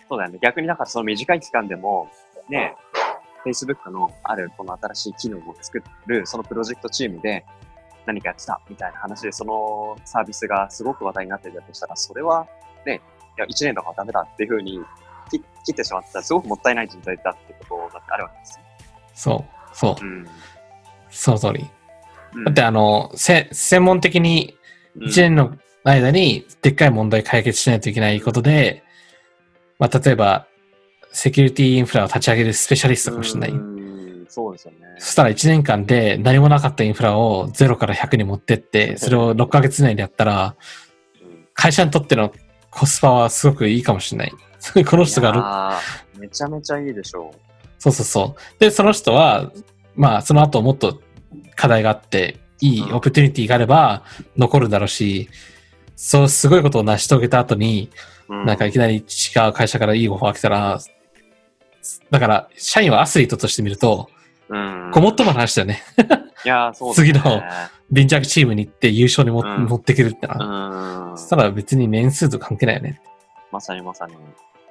[0.09, 0.39] そうだよね。
[0.41, 2.09] 逆にだからその短い期間でも、
[2.49, 2.75] ね、
[3.45, 7.45] Facebook のあるこの新しい機能を作る、そのプロジェクトチームで
[8.05, 12.47] 何かやってたみたいな話で、そのサービスがすごく話題になってるとしたら、それは
[12.85, 13.01] ね、
[13.37, 14.79] いや、1年とかはダメだっていうふうに
[15.31, 18.65] 切切ってしまったら、すごくもったいない人材だってことだってあるわけですよ。
[19.13, 20.27] そう、そう、うん。
[21.09, 21.61] その通り。
[22.33, 24.55] うんだってあの、せ専門的に
[24.97, 28.83] 1年の間にでっかい問題解決しないといけないことで、
[29.79, 30.47] まあ、例えば、
[31.11, 33.51] セキュリティインフラを立ち上げるスペシャリストかもしれない。
[33.51, 33.79] うん
[34.29, 34.77] そうですよね。
[34.99, 40.55] そしたら1年間で何もなかったインフラを0から100に持ってって、 それを6ヶ月以内でやったら、
[41.21, 42.31] うん会社にとっての
[42.71, 44.31] コスパはすごくいいかもしれない。
[44.85, 45.77] この人が。
[46.17, 47.31] めちゃめちゃいいでしょ
[47.79, 48.59] そうそうそう。
[48.59, 49.51] で、その人は、
[49.93, 51.01] まあ、その後もっと
[51.55, 54.03] 課題があって、いいうんオプテュニティがあれば
[54.37, 55.29] 残るだろうし、
[55.97, 57.89] そう、すごいことを成し遂げた後に、
[58.29, 58.35] う。
[58.35, 59.01] うなんかいきなり違
[59.49, 60.79] う会社からいいオファー来たら、
[62.09, 64.09] だから、社員はアスリートとして見ると、
[64.49, 64.91] うん。
[64.91, 65.83] ごもっともの話だよね。
[66.45, 67.41] いやー、そうだね次の
[67.93, 71.11] 貧弱チームに行って優勝にも、うん持ってくるってな。
[71.11, 71.17] うん。
[71.17, 73.01] そしたら別に年数と関係ないよね。
[73.51, 74.13] まさにまさに。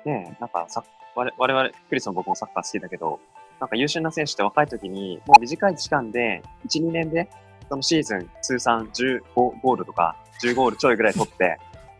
[0.04, 3.20] ねえ、なんかさ、我我々、クリスも僕もサッカー好きだけど、
[3.60, 7.28] なんか優秀な選手って若い時に、もう短い期間で、1、2年で、
[7.68, 11.58] そのシーズン通算15ゴールとか、10ゴールちょいぐらい取って、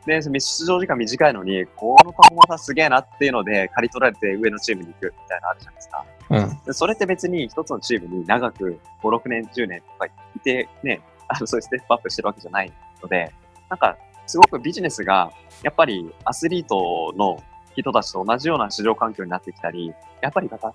[0.08, 6.04] で、その出場時間短いのに、このパフォーマンスはすげえなっていうので、借り取られて上のチームに行くみたいなのあるじゃないですか。
[6.30, 6.60] うん。
[6.64, 13.30] でそれって別に一つのチームに長く5、6年、10年とかいて、ね、あの、そういうステップアップしてるわけじゃないので、
[13.68, 15.30] なんか、すごくビジネスが、
[15.62, 17.42] やっぱりアスリートの
[17.76, 19.92] 人たちと同じような市場環境になってきたり、
[20.22, 20.74] やっぱりやっぱ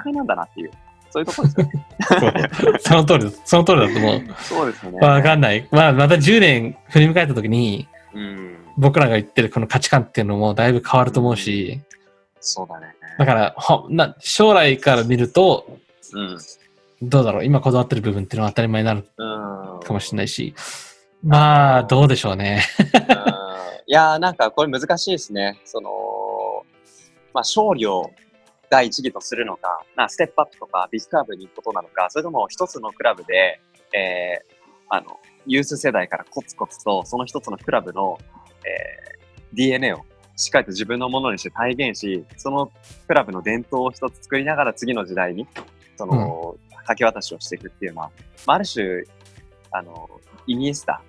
[0.00, 0.70] 戦いなんだなっていう、
[1.10, 1.60] そういうところです
[2.24, 2.78] よね。
[2.80, 4.34] その通りだ、その通りだと思う。
[4.38, 4.98] そうですよね。
[4.98, 5.68] わかんない。
[5.70, 8.61] まあ、また10年振り向かえた時に、うん。
[8.76, 11.80] 僕らが言ってるこの価値観っていうのもだいぶ変わると思うし、
[12.40, 12.94] そうだね。
[13.18, 15.78] だから、ほな将来から見ると、
[16.12, 16.38] うん。
[17.02, 19.24] どうだろう、今こだわってる部分っていうのは当たり前になるう
[19.76, 19.80] ん。
[19.80, 20.54] かもしれないし、
[21.22, 22.62] まあ、どうでしょうね。
[23.26, 23.32] うん
[23.92, 25.60] いやーなんかこれ難しいですね。
[25.66, 25.90] その、
[27.34, 28.10] まあ勝利を
[28.70, 33.60] 第一義とするのか、なステップアップとかビッグカーブに行くことなのか、それとも一つのクラブで、
[33.92, 34.54] えー、
[34.88, 38.18] あの、ユース世代からコツコツとその一つのクラブの、
[38.64, 40.04] えー、DNA を
[40.36, 42.72] しっかりと自分のものにして体現し、その
[43.06, 45.46] クラブの伝統を一つ作りながら次の時代に、
[45.96, 48.10] その、掛け渡しをしていくっていうのは、
[48.46, 49.04] まあ、ある種、
[49.70, 50.10] あの、
[50.46, 51.02] イニエスタ、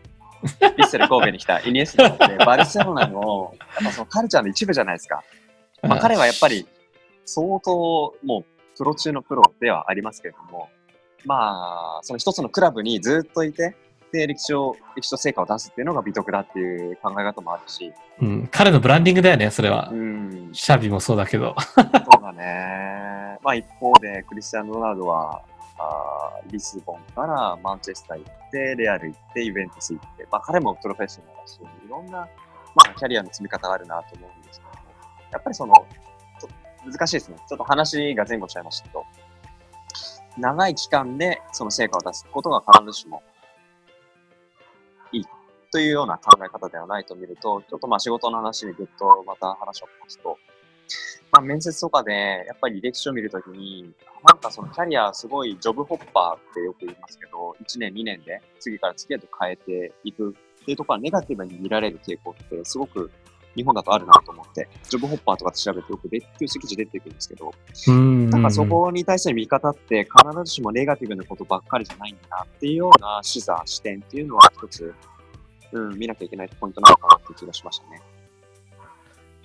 [0.44, 5.24] ヴィッセル神戸に来た イニエスタって、バルセロナの、やっぱそのカルチャーの一部じゃないですか。
[5.82, 6.68] まあ、彼はやっぱり、
[7.26, 10.70] 相当、もう、プロ中のプロではありますけれども、
[11.26, 13.76] まあ、その一つのクラブにずっといて、
[14.14, 19.96] で、歴史を、歴史と成果を出すっていうのが美徳だっていう考え方もあるし、うん、彼のブランディングだよね、それはう。
[19.96, 21.56] ん、シャビもそうだけど。
[21.60, 23.40] そうだね。
[23.44, 25.42] まあ一方で、クリスティアーノ・ロナウドは、
[25.80, 32.20] あリスボンからマンチェスター行って、レアル行って、イベントス行って、まあ彼もプロフェッショナルだし、いろんな、
[32.76, 34.90] まあキャリアの積み方があるなと思うんですけども、
[35.32, 35.74] やっぱりその、
[36.40, 37.38] ちょっと難しいですね。
[37.50, 39.06] ちょっと話が前後しちゃいましたけど、
[40.38, 43.24] 長い期間でその成果を出すことが必ずしも
[45.14, 45.26] いい
[45.72, 50.38] というような考え方ではないと見ると、ちょっとまあ仕事の話にぐっとまた話を戻すと、
[51.32, 63.10] まあ面接とかでやっぱり履歴書を見るときに、なんかそのキャリアすごいジョブホッパーってよく言いますけど、1年2年で次から次へと変えていくっていうところはネガティブに見られる傾向ってすごく
[63.56, 67.54] 日本だとあるなと思って、ジョブホッパーとか調べてよく列級席地出てくるんですけど、
[67.88, 74.94] なんかそこに対しての見方って必ずしもネガティブなことばっかりじゃないんだなっていうような視座、視点っていうのは一つ、
[75.72, 78.02] うん、見なきゃいけないポイントなのかなって気がしましたね。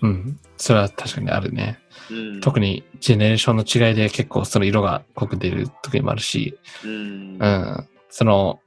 [0.03, 0.39] うん。
[0.57, 1.79] それは確かにあるね。
[2.11, 8.61] うん、特にジェネレーションの違いで結構その色が濃く出る時もあるし、うん、うん、その、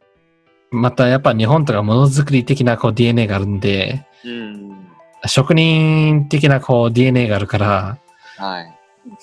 [0.71, 4.80] またやっぱ日本とかものづくり的なこう DNA があるんで、うん、
[5.27, 7.97] 職人的なこう DNA があるから、
[8.37, 8.77] はい。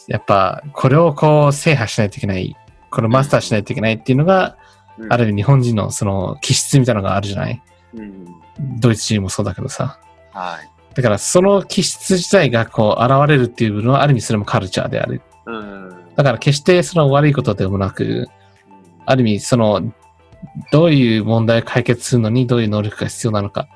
[0.06, 2.56] やっぱこれをこう制覇しないといけない、
[2.90, 4.56] これマスターしないといけないっていうのが、
[4.98, 7.62] うん、ある意味日本人のその気質みたいなのがあるじゃない、
[7.94, 8.26] うん、
[8.80, 9.98] ドイツ人もそうだけどさ。
[10.32, 10.70] はい。
[10.94, 15.22] だからその気質自体がこう現れるっていう部分はある意味それもカルチャーである。
[15.46, 18.28] うん、だから決してその悪いことでもなく、
[19.06, 19.92] ある意味その
[20.72, 23.68] どういう問題を解決するのにどういう能力が必要なのか。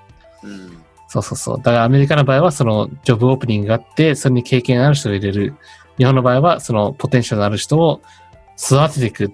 [1.16, 1.57] うんそうそうそう。
[1.59, 5.55] だからアメリカの場合はそのジョブオープニングがあって、それに経験ある人を入れる。
[5.98, 8.01] 日本の場合はそのポテンシャルのある人を
[8.57, 9.33] 育てていく。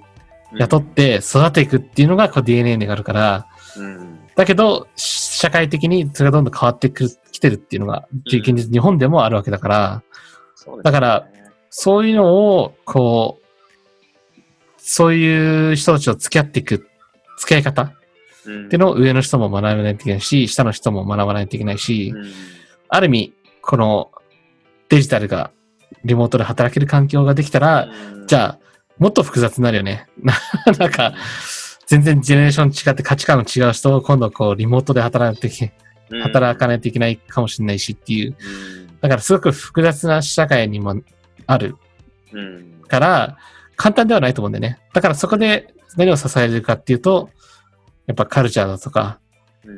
[0.56, 10.02] 雇って育てていくっていうのがこう DNA にあるから、うん、だけど、社会的にそれがどんどん変わってくきてるっていうのが、現実、日本でもあるわけだから、
[10.66, 11.28] うん、だから、
[11.70, 13.44] そういうのを、こう、
[14.78, 16.88] そういう人たちと付き合っていく、
[17.38, 17.92] 付き合い方
[18.42, 22.32] っていうのを上の人も学ばないといけないし、下の人も学ばないといけないし、うん、
[22.88, 24.10] ある意味、この
[24.88, 25.50] デジタルが
[26.04, 28.58] リモートで働ける環境ができたら、うん、じゃあ、
[28.98, 30.06] もっと複雑になるよね。
[30.78, 31.14] なんか、
[31.86, 35.72] 全然ジェネレーション違って価値観の違う人を今度こうリモートで働いて、
[36.22, 38.36] 働かないといけないかもしれないしっていう。
[39.00, 40.96] だからすごく複雑な社会にも
[41.46, 41.76] ある。
[42.88, 43.38] から、
[43.76, 44.78] 簡単ではないと思うんだよね。
[44.92, 47.30] だからそこで何を支えるかっていうと、
[48.08, 49.20] やっぱカルチャーだとか、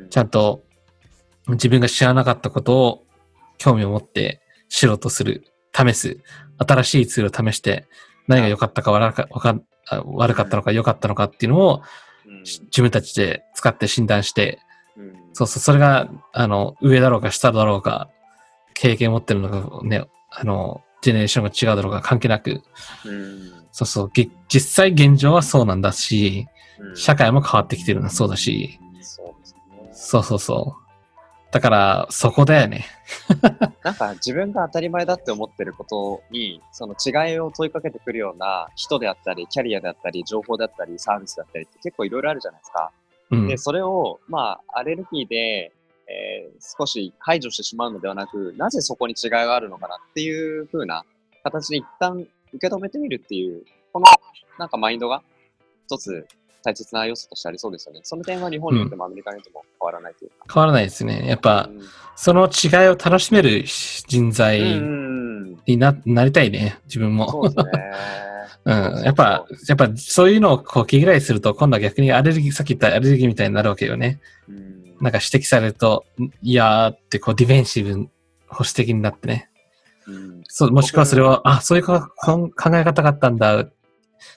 [0.09, 0.63] ちゃんと
[1.49, 3.03] 自分が知らなかったことを
[3.57, 5.43] 興味を持って知ろうとする、
[5.75, 6.17] 試す、
[6.57, 7.87] 新しいツールを試して、
[8.27, 9.27] 何が良かったか悪か
[10.05, 11.81] 悪かったのか良かったのかっていうのを、
[12.45, 14.59] 自分たちで使って診断して、
[15.33, 18.09] そうそう、それが、あの、上だろうか下だろうか、
[18.73, 22.61] 経験を持ってるのか、ね、あの、ジェネレーションが違うだろうか関係なく、
[23.71, 24.11] そうそう、
[24.49, 26.47] 実際現状はそうなんだし、
[26.95, 29.89] 社会も変わってきてるのそうだし、そうですね。
[29.91, 30.81] そうそうそう。
[31.51, 32.85] だから、そこだよね。
[33.83, 42.91] なんか自分が当たり前だって思ってることに、その違いを問いかけてくるような人であったり、キャリアであったり、情報であったり、サービスだったりって結構いろいろあるじゃないですか。
[43.31, 45.73] うん、で、それを、まあ、アレルギーで、
[46.07, 51.03] えー、少し排除してしまうのではなく、なぜそこに違いがあるのかなっていう風な
[51.43, 54.05] 形で一旦受け止めてみるっていう、この
[54.57, 55.23] なんかマインドが
[55.87, 56.27] 一つ
[56.63, 58.01] 大切な要素としてありそうですよね。
[58.03, 60.35] その点は日本によってもアメリカによっても変わらないというか。
[60.47, 61.27] うん、変わらないですね。
[61.27, 61.81] やっぱ、うん、
[62.15, 63.63] その違いを楽しめる
[64.07, 64.61] 人材
[65.65, 67.29] にな,、なりたいね、自分も。
[67.29, 67.63] そうですね。
[68.63, 69.03] うん。
[69.03, 74.19] やっぱ、やっぱそういうのをこう気嫌いすると、今度は逆にアレルギー、さっき言ったアレルギーみたいになるわけよね。
[74.47, 76.05] うん、なんか指摘されると、
[76.43, 77.93] いやーってこうディフェンシブ、
[78.47, 79.49] 保守的になってね。
[80.07, 81.99] うん、そう、もしくはそれを、あ、そういう考
[82.73, 83.65] え方があったんだ。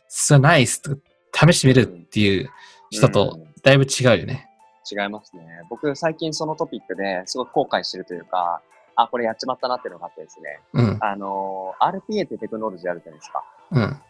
[0.08, 0.96] それナイスと
[1.32, 2.50] 試してみるっていう
[2.90, 4.48] 人とだいぶ違うよね。
[4.90, 5.44] 違いますね。
[5.70, 8.60] 僕最近そのトピックですごく後悔してるというか、
[8.96, 10.60] あ、これやっちまったなっていうのがあってですね。
[10.74, 13.44] うん、あの、RPA ってテクノロジーあるじゃないですか。
[13.72, 14.00] うん。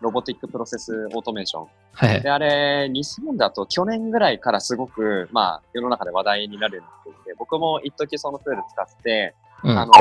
[0.00, 1.66] ロボティックプロセスオートメーション。
[1.92, 2.20] はい。
[2.20, 9.92] で、あれ、日本だと去年ぐらいからすごく、まあ、世の中で話題になるようになっていて、僕も一時そのツール使って、うん、あの、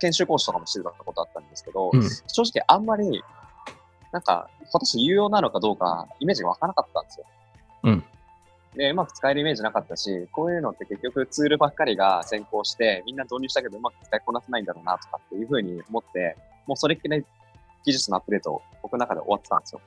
[0.00, 3.22] 研修講師とかもしてたことあったんですけど、うん、正直あんまり
[4.16, 7.26] なんか、果たして有用なのかどうか、イメージがわからなかったんですよ。
[7.84, 8.04] うん。
[8.74, 17.24] で、うまく使えるイメージなかったし、こういうのって結局ツールばっかりが先行して、みんな導入したけどうまく使いこなせないんだろうなとかっていうふうに思って、もうそれっきり
[17.84, 19.80] 技術のアップデート、僕の中で終わってたんですよ。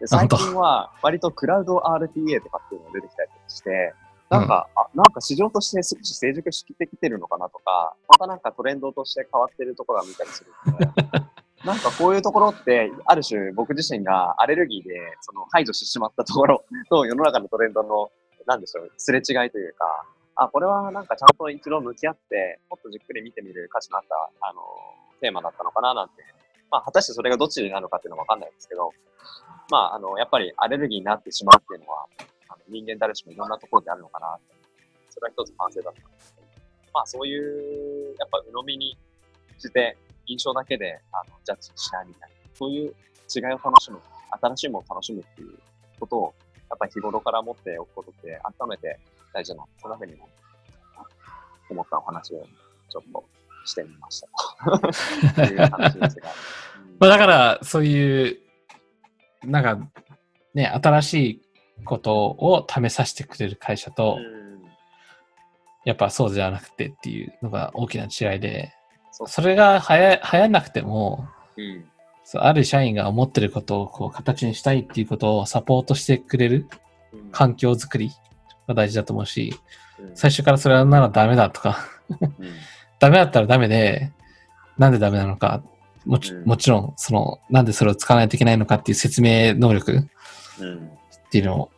[0.00, 3.94] で最近は割とクラウド RPA とかっていうのが出てきたりして、
[4.38, 10.86] なんか、うん、あ、なんか市場として少し成熟してきてるのかなとか、またなんかトレンドとして変わってるところが見たりするので、
[11.64, 18.10] なんかこういうところって、ある種僕自身がアレルギーでその排除してしまったところと世の中のトレンドの、
[18.46, 20.04] なんでしょう、すれ違いというか、
[20.36, 24.60] あ、これはなんかちゃんと一度向き合って、もっとじっくり見てみる価値のあった、あの、
[25.20, 26.14] テーマだったのかななんて。
[26.70, 28.90] まあ、果たしてそれがどっちなのかっていうのはわかんないですけど、
[29.70, 32.06] まあ、あの、やっぱりアレルギーになってしまうっていうのは、
[32.68, 34.54] 人間誰しもいろんなところであるのかなって。
[35.14, 36.00] それは一つ反省だった、
[36.92, 38.98] まあ、そういう、やっぱ鵜呑みに
[39.58, 39.96] して、
[40.26, 42.94] 印象だけであのジャッジしないみたいな、そういう
[43.34, 44.00] 違いを楽しむ、
[44.42, 45.58] 新しいものを楽しむっていう
[46.00, 46.34] ことを、
[46.68, 48.98] やっぱり日頃から持っておくことって、改めて
[49.32, 50.28] 大事な、そんなふうにも
[51.70, 52.44] 思ったお話を
[52.88, 53.24] ちょっと
[53.64, 54.28] してみました。
[55.34, 56.28] という話ですが。
[56.98, 58.38] まあだから、そういう、
[59.44, 59.78] なんか、
[60.54, 61.43] ね、新しい
[61.84, 64.62] ことを試させてくれる会社と、うん。
[65.84, 68.72] やっぱそうじゃなくてっていうのが大きな違いで、
[69.26, 71.84] それが流行流行んなくても、うん。
[72.24, 76.66] そうある社員が思ってることをこう形にしたいっていうことをサポートしてくれる
[77.12, 77.30] うん。
[77.30, 78.10] 環境づくり
[78.66, 79.54] が大事だと思うし、
[80.00, 80.16] うん。
[80.16, 81.78] 最初からそれはならダメだとか、
[82.20, 82.30] うん。
[82.98, 84.10] ダメだったらダメで、
[84.78, 85.62] なんでダメなのか、
[86.04, 86.44] もちうん。
[86.44, 90.08] もちろん、その、なんでそれを使わないといけないのかっていう説明能力
[90.60, 90.86] うん。
[90.86, 91.70] っていうの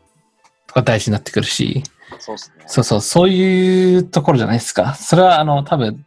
[0.77, 1.83] が大事になってくるし、
[2.19, 2.65] そうですね。
[2.67, 4.95] そうそう、そういうところじゃないですか。
[4.95, 6.05] それは、あの、多分、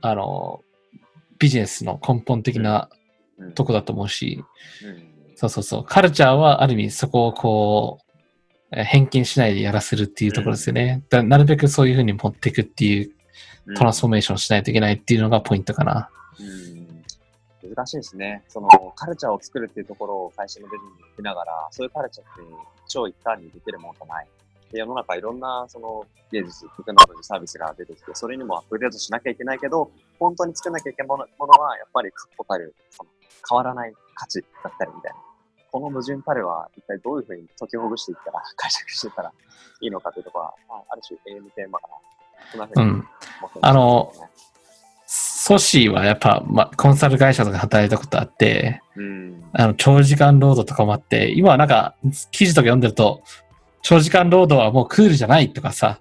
[0.00, 0.62] あの、
[1.38, 2.88] ビジネスの根本的な
[3.38, 4.44] うんとこだと思うし、
[4.84, 11.02] うんそうそうそう、カルチャーはある意味そこをこう、え偏見しないでやらせるっていうところですよね。
[11.08, 13.10] だなるべくそういうふうに持っていくっていう
[13.76, 16.10] トランスフォーメーションしないといけないっていうのがポイントかな。
[16.38, 16.82] うん
[17.74, 18.44] 難しいですね。
[18.48, 22.42] そのカルチャーを作るっていうところを最初のビジョンに言ってながら、そういうカルチャーって
[22.92, 24.26] 超一旦にできるものじゃない。
[24.70, 31.24] で世の中いろんなその芸術、テクノロジー、サービスが出てきて、それにもアップデートしなきゃいけないけど、本当に作らなきゃいけないもの
[31.62, 33.10] は、やっぱり確固たる、その
[33.48, 35.18] 変わらない価値だったりみたいな。
[35.70, 39.32] この矛盾たるは一体どういうふうに解きほぐしていったら、解釈していったら
[39.80, 41.94] いいのかというところは、まあ、ある種永遠のテーマかな。
[42.50, 42.90] そんなふうにうん。
[42.90, 43.08] 思って
[43.40, 44.12] ます、あの、
[45.44, 49.42] ソシーはやっぱ、ま、コンサル会社とか働いたことあって、うん。
[49.52, 51.96] あの、長時間労働とかもあって、今はなんか、
[52.30, 53.24] 記事とか読んでると、
[53.82, 55.98] 長時間労働はもうクールじゃないとかさ、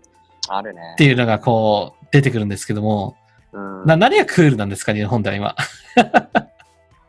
[0.47, 0.81] あるね。
[0.93, 3.17] っていうのがこう、出てくるんですけども、
[3.51, 5.55] うんな、何がクールなんですか、日本では今。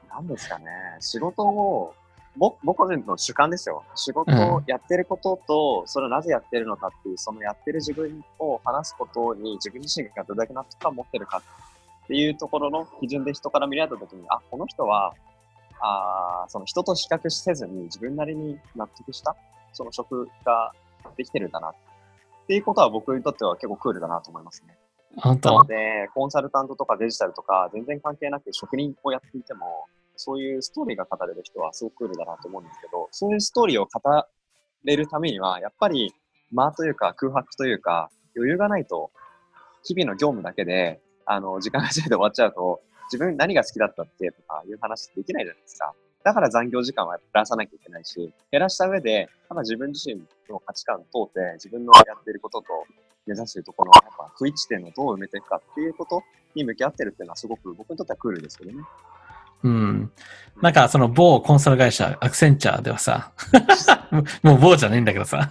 [0.08, 0.64] なんですかね、
[1.00, 1.92] 仕事を、
[2.38, 3.82] 僕僕個人の主観ですよ。
[3.94, 11.42] 仕事をやってることと、それをなぜやってるのかっていう、そのやってる自分を話すことに自分自身がどれだけ納得感を持ってるか
[12.12, 15.14] っていうところの基準で人から見られたときに、あ、この人は、
[15.80, 19.34] あーその人と比較せずに自分なりに納得した、
[19.72, 20.72] その職が
[21.16, 21.74] できてるんだなっ
[22.46, 24.76] ていうことは僕にとっては結構クールだなと思いますね。
[25.16, 34.26] 本なの当で、コンサルタントとかデジタルとか全然関係なく職人をやっていても、そういうストーリーが語れる人はすごくクールだなと思うんですけど、そういうストーリーを語
[34.84, 36.14] れるためには、やっぱり
[36.52, 39.10] 間というか空白というか余裕がないと、
[39.84, 42.80] 日々の業務だけで、あの、時間が過ぎて終わっちゃうと、
[43.12, 45.92] 自分何が好きだったっけとかいう話できないじゃないですか。
[46.24, 52.66] だから残業時間は減らさなきゃいけないし、減らした上で、ただ自分自身の価値観を通って、自分のやっていることと
[53.26, 56.22] 目指しているところの、やっぱ不一致点をどう埋めていくかっていうこと
[56.54, 58.78] に向き合ってるっていうのはすごく僕にとってはクールですけどね。
[59.64, 60.12] うん。
[60.60, 63.32] なんか、その某コンサル会社、アクセンチャーではさ、
[64.42, 65.48] もう某じゃねえんだけどさ、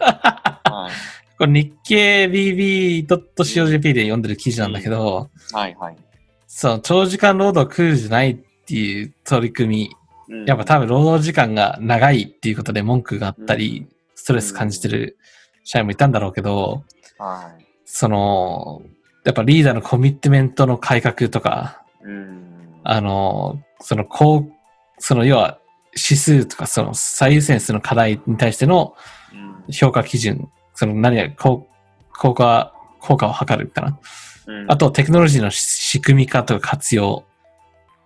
[0.66, 1.21] はい。
[1.42, 5.98] これ日経 BB.COJP で読んでる記事なんだけど、はいはい。
[6.46, 9.96] そう、長時間労働クールじゃないっていう取り組み、
[10.30, 15.18] うんやっぱ多分労働時間が長いっていうことで文句があったり、ストレス感じてる
[15.64, 16.84] 社員もいたんだろうけど、
[17.18, 17.66] はい。
[17.86, 18.84] その、
[19.26, 22.80] やっぱリーダーのコミットメントの改革とか、うん。
[22.84, 24.52] あの、その、こう、
[25.00, 25.58] その、要は、
[25.94, 28.94] 指数とか、その、最優先数の課題に対しての
[29.34, 29.36] う
[29.70, 30.48] ん評価基準、
[30.82, 34.00] その、何が、こう、効果、効果を測るかな。
[34.48, 37.24] うんあと、テクノロジーのし仕組み化とか活用。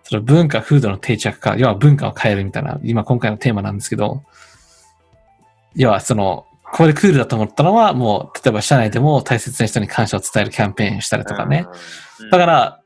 [0.02, 4.22] その文化、風土の定着化、要は文化を変えるみたいな、今今回のテーマなんですけど、
[5.74, 11.66] 要はその、これでクールだと思ったのは、もう、例えば社内でも大切な人に感謝を伝えるキャンペーンしたりとかね。。
[12.20, 12.80] うんだか、ら、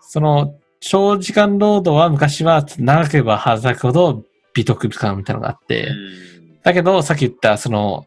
[0.00, 4.22] その、長時間労働は昔は長ければ働くほど
[4.54, 6.26] 美徳感みたいなのがあって、うん
[6.66, 8.06] だけど、さっき言った、その、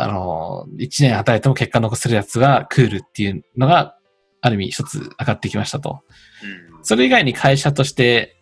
[0.00, 3.96] あの、一年働いても結果残せるやつがクールっていうのが、
[4.40, 6.00] ある意味一つ上がってきましたと。
[6.42, 8.36] うんそれ以外に会社として、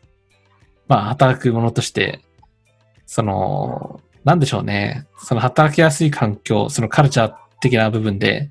[0.89, 2.21] まあ、働くものとして、
[3.07, 5.07] その、なんでしょうね。
[5.19, 8.51] その働きやすい環境、そのカルチャー的な部分で、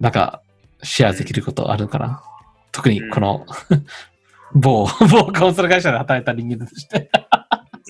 [0.00, 0.42] なんか、
[0.82, 2.22] シェアできることあるかな。
[2.72, 3.44] 特にこの、
[4.54, 7.10] 某、某コンソール会社で働いた人間として。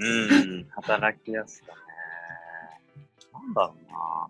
[0.01, 1.88] うん、働きやすさね。
[3.49, 4.29] なんだろうな。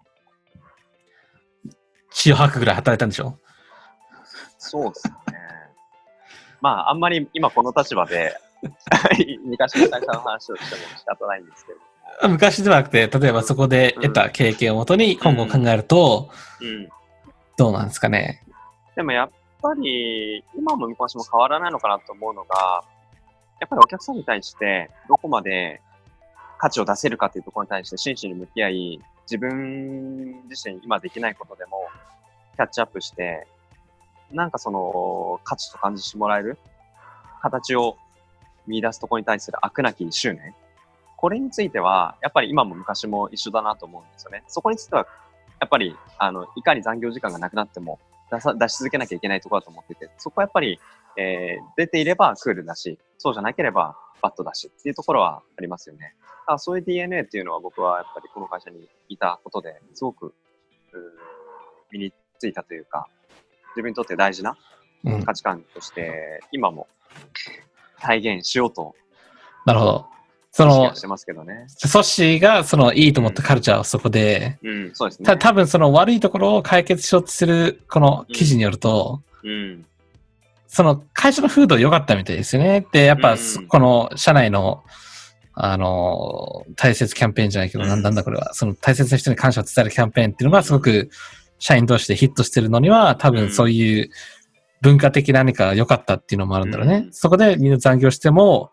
[2.10, 3.38] 血を吐くぐらい働いたんでしょ？
[4.58, 5.14] そうですね。
[6.60, 8.34] まあ、あんまり今この立場で、
[9.44, 11.78] 昔の会社の話をしても仕方ないんですけど。
[12.28, 16.88] 昔ではなくて、例えばそこで得た経験をもとに今後考えると、うん。
[17.56, 18.42] どうなんですかね？
[18.96, 19.30] でもやっ
[19.62, 22.82] ぱり、今も昔も変わらないのかなと思うのが、
[23.60, 25.80] やっぱりお客さんに対して、どこまで
[26.58, 31.88] 価値を出せるかというところに対して真摯に向き合い、自分自身今できないことでも
[32.56, 33.46] キャッチアップして、
[34.32, 36.58] なんかその価値と感じてもらえる
[37.40, 37.96] 形を
[38.66, 40.54] 見出すところに対する飽くなき執念。
[41.16, 44.44] これについては、やっぱり今も昔も一緒だなと思うんですよね。
[44.46, 45.06] そこについては、
[45.60, 47.98] やっぱり、あの、いかに残業時間がなくなっても
[48.30, 50.78] 出さ、出し続けなきゃいけないところだと思ってて、そこはやっぱり、
[51.16, 56.14] えー出ていればクールだし、そうじゃなければバットだしっていうところはありますよね。
[56.20, 60.34] だからそういう DNA っていうのは僕はやっぱりこの会社にいたことですごく、
[61.90, 63.06] 身についたというか、
[63.70, 64.56] 自分にとって大事な
[65.04, 65.22] うん。
[65.22, 66.88] 価値観として、今も
[68.00, 68.96] 体現しようと
[69.68, 70.06] なるほど。
[70.50, 71.66] そのし、てますけどね。
[71.68, 75.26] ソッシーがそのいいと思ったカルチャーをそこで、うん、そうですね。
[75.26, 79.84] た多分その悪いところを解決しようとするこの記事によると、うん。
[80.68, 82.86] その会社の風土良かったみたいですよね。
[82.92, 84.84] で、やっぱうんそこの社内の、
[85.54, 91.10] あの、大切キャンペーンじゃないけど、うんなんなんだこれは、その大切な人に感謝を伝えるキャンペーンっていうのがすごく
[91.58, 94.10] 社員同士でヒットしてるのには、多分そういう
[94.82, 97.04] 文化的何か良かったっていうのもあるんだろうね。
[97.06, 98.70] うんそこでみんな残業しても、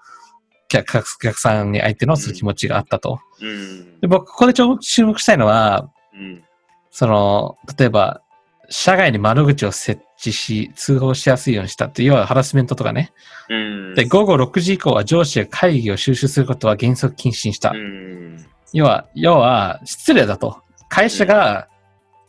[0.67, 3.19] 客お客さんに相手のする気持ちがあったと。
[3.41, 4.07] うんで。
[4.07, 6.43] 僕、ここで注目したいのは、うん。
[6.91, 8.21] その、例えば、
[8.69, 13.11] 社外に窓口を設置し、通報しやすいようにしたっていう、要はハラスメントとかね。
[13.49, 13.93] うん。
[13.95, 17.71] で、午後6時以降は上司が会議を収集することは原則禁止にした。
[17.71, 18.45] うん。
[18.73, 20.61] 要は、要は、失礼だと。
[20.89, 21.67] 会社が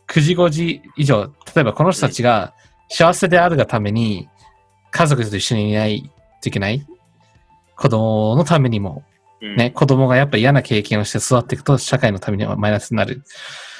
[0.07, 2.53] 9時5時以上、例えばこの人たちが
[2.89, 4.29] 幸せであるがために、
[4.91, 6.11] 家族と一緒にいない
[6.41, 6.85] といけない。
[7.75, 9.71] 子供のためにも、うんね、。
[9.71, 13.15] 子供がやっぱ嫌な経験をして育っていくと、社会のためにはマイナスになる。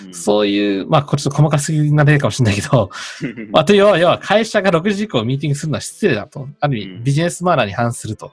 [0.05, 2.91] うんそういう、まあ、これちょっと細かすぎな例かもしれないけど、
[3.49, 6.47] まあ、と要は、要は会社が6時以降ミーティングするのは失礼だと。
[6.59, 8.31] ある意味、うんビジネスマナーに反すると。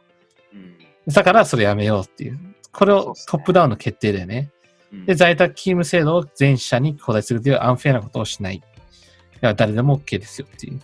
[0.53, 0.75] うん
[1.11, 2.39] だから、それやめようっていう。
[2.71, 4.51] これをトップダウンの決定だよね。
[4.93, 8.63] うんで、在宅勤務制度を全社に交代するというアンフェアなことをしない。
[9.41, 10.81] 誰でも OK ですよっていう。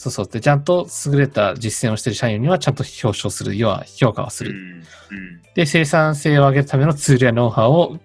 [0.00, 0.26] そうそう。
[0.26, 3.58] で、ちゃんと優れた実践をしている社員にはちゃんと表彰する。
[3.58, 4.52] 要は評価をする。
[4.52, 7.98] うんうんで、生産性を上げるためのツールやノウハウを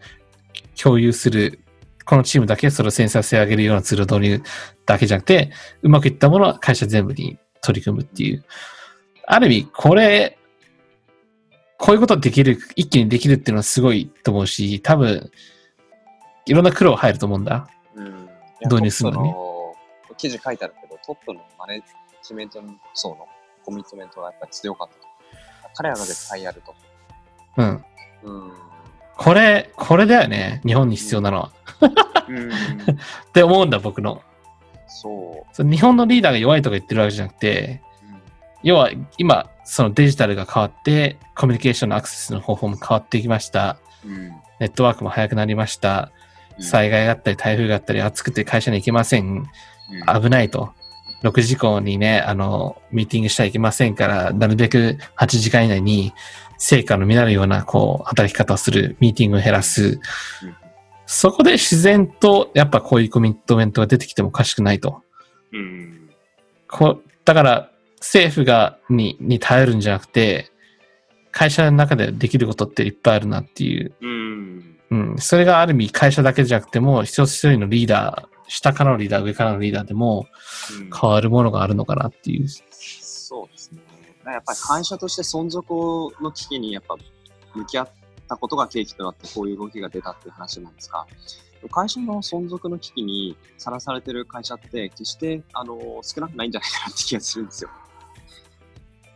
[0.78, 1.62] 共有する。
[2.04, 4.44] このチームだけその生産性を上げるようなツールを導入
[4.86, 5.52] だけじゃなくて、
[5.84, 8.44] うまくいったものは会社全部に取り組むっていう。
[9.26, 10.38] ある意味、これ、
[11.78, 15.32] こういうことできる、一気にできるっていうのはすごいと思うし、多分、
[16.46, 17.70] いろんな苦労入ると思うんだ。
[17.96, 18.28] うん
[18.66, 19.34] 導入するのに
[20.18, 20.74] 記事書いてある
[21.06, 21.82] トップのマネ
[22.24, 22.62] ジメント
[22.94, 23.28] 層の
[23.64, 25.02] コミットメントがやっぱり強かったと。
[25.76, 26.76] 彼らが絶対やると。
[27.58, 27.86] うん。
[28.24, 28.52] うん。
[29.18, 30.62] これ、これだよね。
[30.66, 31.52] 日本に必要なのは。
[32.28, 32.50] うん。
[32.52, 32.54] っ
[33.34, 34.22] て思うんだ、僕の。
[34.88, 38.10] そその日本のリーダーが弱いとか言ってるわけじゃなくて、う。
[38.10, 38.22] うん
[38.64, 38.90] 要は
[39.20, 43.78] 今、そのデジタルが変わって、コミュニケーションのアクセスの方法も変わっていきました。
[44.04, 44.30] うん。
[44.60, 46.12] ネットワークも早くなりました。
[46.60, 49.46] 災害があったり、台風があったり、暑くて会社に行けません
[50.22, 50.74] 危ないと。
[51.26, 56.14] 6時以降にね、あの、ミーティングしちゃいけませんから、なるべく8時間以内に
[56.58, 60.00] 成果の見なるような、こう、働き方をする、ミーティングを減らす。
[60.44, 60.66] うん
[61.06, 65.04] そこで自然と、やっぱこういうコミットメントが出てきてもおかしくないと。
[65.52, 66.10] うん。
[66.68, 70.52] こう、だから、政府が、に、に頼るんじゃなくて、
[71.32, 73.94] 会社の中でできることっていっぱいあるなっていう。
[74.02, 74.78] うん。
[74.90, 75.16] うん。
[75.20, 80.28] それがある意味会社だけじゃなくても、一つ一人のリーダー、下からのリーダー、上からのリーダーでも
[80.80, 82.48] うん変わるものがあるのかなっていう。
[82.48, 83.82] そうですね。
[84.26, 85.74] やっぱり会社として存続
[86.22, 86.96] の危機にやっぱ
[87.54, 87.90] 向き合っ
[88.28, 91.06] たことが契機となってこういう動きが出たっていう話なんですが、
[91.72, 97.70] 会社の存続の危機にさらされてる会社って決してあの少なくないんじゃないかなって気がするんですよ。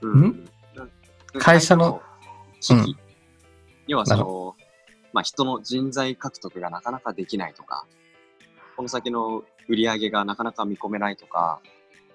[0.07, 0.87] んだ
[1.39, 2.01] 会社の
[2.61, 3.09] 危機、うん
[3.89, 4.55] 要はそなの、
[5.13, 7.87] まあ、人の人材獲得がなかなかできないとか、
[8.79, 11.59] この先の売り上げがなかなか見込めないとか、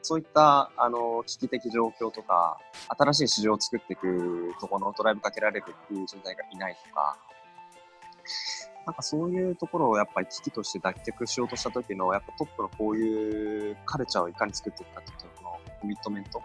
[0.00, 2.56] そういったあの危機的状況とか、
[2.88, 7.18] 新しい市場を作っていくところのドライブかけられるっていう人材がいないとか、
[8.86, 16.40] なんかそういうところをやっぱり危機として脱却しようとした時の、やっぱトップのこういうカルチャーをいかに作っていくかっていうとこのコミットメント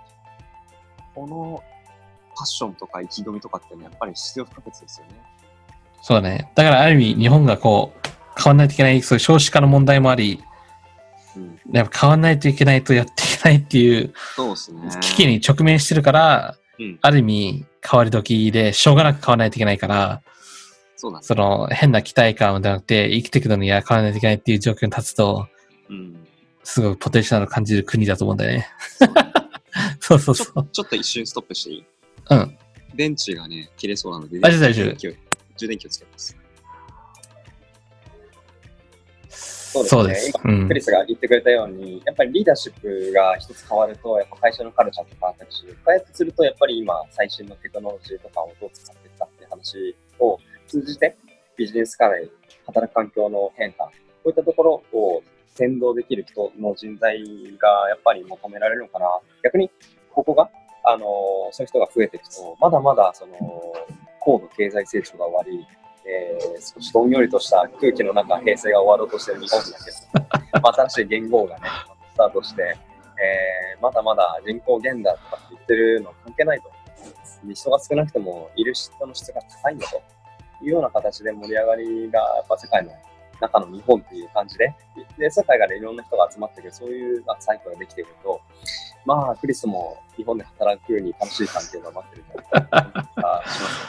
[1.16, 1.64] この
[2.36, 5.14] パッションとか意気込みとかってね、やっぱり必要不可欠ですよね。
[6.02, 6.52] そうだね。
[6.56, 8.09] だからある意味日本がこう、
[8.42, 10.42] 変わんないといけない、そういう少子化の問題もあり、
[11.36, 11.60] うん。
[11.72, 14.82] やっぱ変わんないといけないとやっていけないっていうそうですね。
[15.02, 16.98] 危機に直面してるから、うん。
[17.02, 20.22] ある意味変わり時でしょうがなく変わらないといけないから、
[20.96, 25.48] そうなんですその変な期待感じゃなくて生きていくのには変わらないといけないっていう状況に立つと、
[25.90, 26.16] うん。
[26.64, 28.68] すごいポテンシャルを感じる国だと思うんだよね。
[30.00, 30.68] そうそうちょそう。
[30.72, 31.86] ちょっと一瞬ストップしていい？
[32.32, 32.58] うん。
[32.96, 35.14] 電池がね、切れそうなので、大丈夫大丈夫充電器を
[35.58, 36.36] 充電器をつけます。
[39.70, 40.34] そうです。
[40.44, 40.74] うんク。
[40.74, 51.16] リスが言ってくれたように、やっぱりリーダーシップが一つ変わると、やっぱ会社のカルチャーとか変わったりし、開発すると、やっぱり今、最新のテクノロジーとかをどう使っていくかっていう話を通じて、
[51.56, 52.30] ビジネス課題、
[52.66, 53.92] 働く環境の変化、こ
[54.26, 57.22] ういったところを先導できる人の人材
[57.58, 59.08] がやっぱり求められるのかな。
[59.44, 59.70] 逆に、
[60.12, 60.50] ここが、
[60.86, 61.06] あの
[61.52, 63.36] そういう人が増えていくと、まだまだ、その、
[64.20, 65.66] 高度経済成長が終わり、
[66.10, 69.78] えー少しどんよりとした空気の中、平成が終わろうとしてる日本だ
[70.52, 71.62] けど、新しい言語がね、
[72.14, 76.70] スタートして、えーまだまだ人口減だとかって言ってるの関係ないと。
[77.44, 80.02] 人が少なくてもいる人の質が高いんだと
[80.62, 82.92] いうような形で盛り上がりがやっぱ世界の
[83.40, 84.76] 中の日本っていう感じで、
[85.18, 88.42] で、世界からいろんな人が集まってくる、そういうサイクルができていると、
[89.06, 93.88] まあ、クリスも日本で働くように楽しい環境が待ってるんじゃないかと思ったりします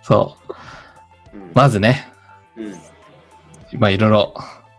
[0.08, 0.35] そう。
[1.56, 2.06] まずね、
[2.54, 2.64] うん。
[2.66, 2.76] うん
[3.78, 4.34] まあいろいろ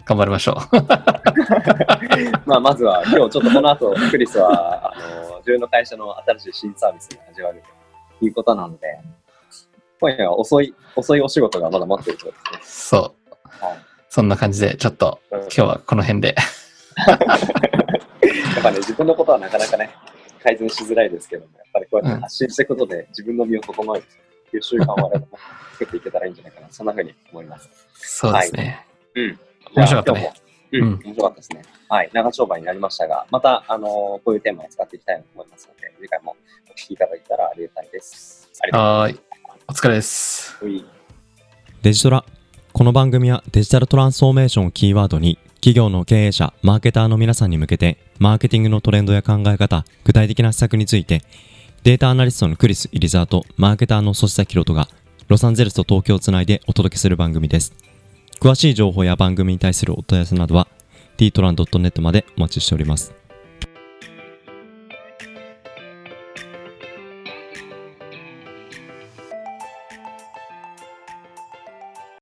[0.05, 0.77] 頑張りましょう。
[2.47, 7.61] まあ、まずは、今日ちょっとこの後、クリスは、あの、自分の会社の新しい新サービスが始まる
[8.17, 8.99] ということなので、
[9.99, 12.59] 今夜は遅い、遅いお仕事がまだ待ってるそうですね。
[12.63, 13.65] そう。
[13.65, 13.77] はい
[14.09, 16.33] そんな感じで、ちょっとうん今日はこの辺で。
[17.05, 17.17] やっ
[18.63, 19.91] ぱね、自分のことはなかなかね、
[20.41, 24.05] 改善しづらいですけども、やっぱりこうやって発信していくことで自分の身を整える
[24.49, 25.27] という習慣を我々も
[25.77, 27.69] 作っていけたらいいんじゃないかな、そんな風に思います。
[27.93, 28.85] そうですね。
[29.15, 29.39] うん。
[29.75, 30.33] 面白かったね
[30.71, 31.61] うん、うん面白かったですね。
[31.87, 32.09] はい。
[32.13, 36.35] 長丁場になりましたが、また、あのーこういうテーマを使っていきたいなと思いますので、次回も
[36.69, 38.49] お聞きいただけたらありがたいです。
[38.61, 39.19] ありがとうはーい。
[39.67, 40.57] お疲れです。
[40.59, 40.97] ございます。
[41.83, 42.25] デジトラ。
[42.73, 51.21] この番組はデジタルトランスフォーメーションをキーワードに、企業の経営者、マーケターの皆さんに向けて、マーケティングのトレンドや考え方、具体的な施策について、
[51.83, 54.87] データアナリストのクリス・イリザーと、マーケターの粗下キロトが、
[55.27, 57.73] ロサンゼルスと東京をつないでお届けする番組です。
[58.39, 60.67] 詳しい情報や番組に対するお問い合わせなどは、
[61.17, 63.13] ttoran.net までお待ちしております。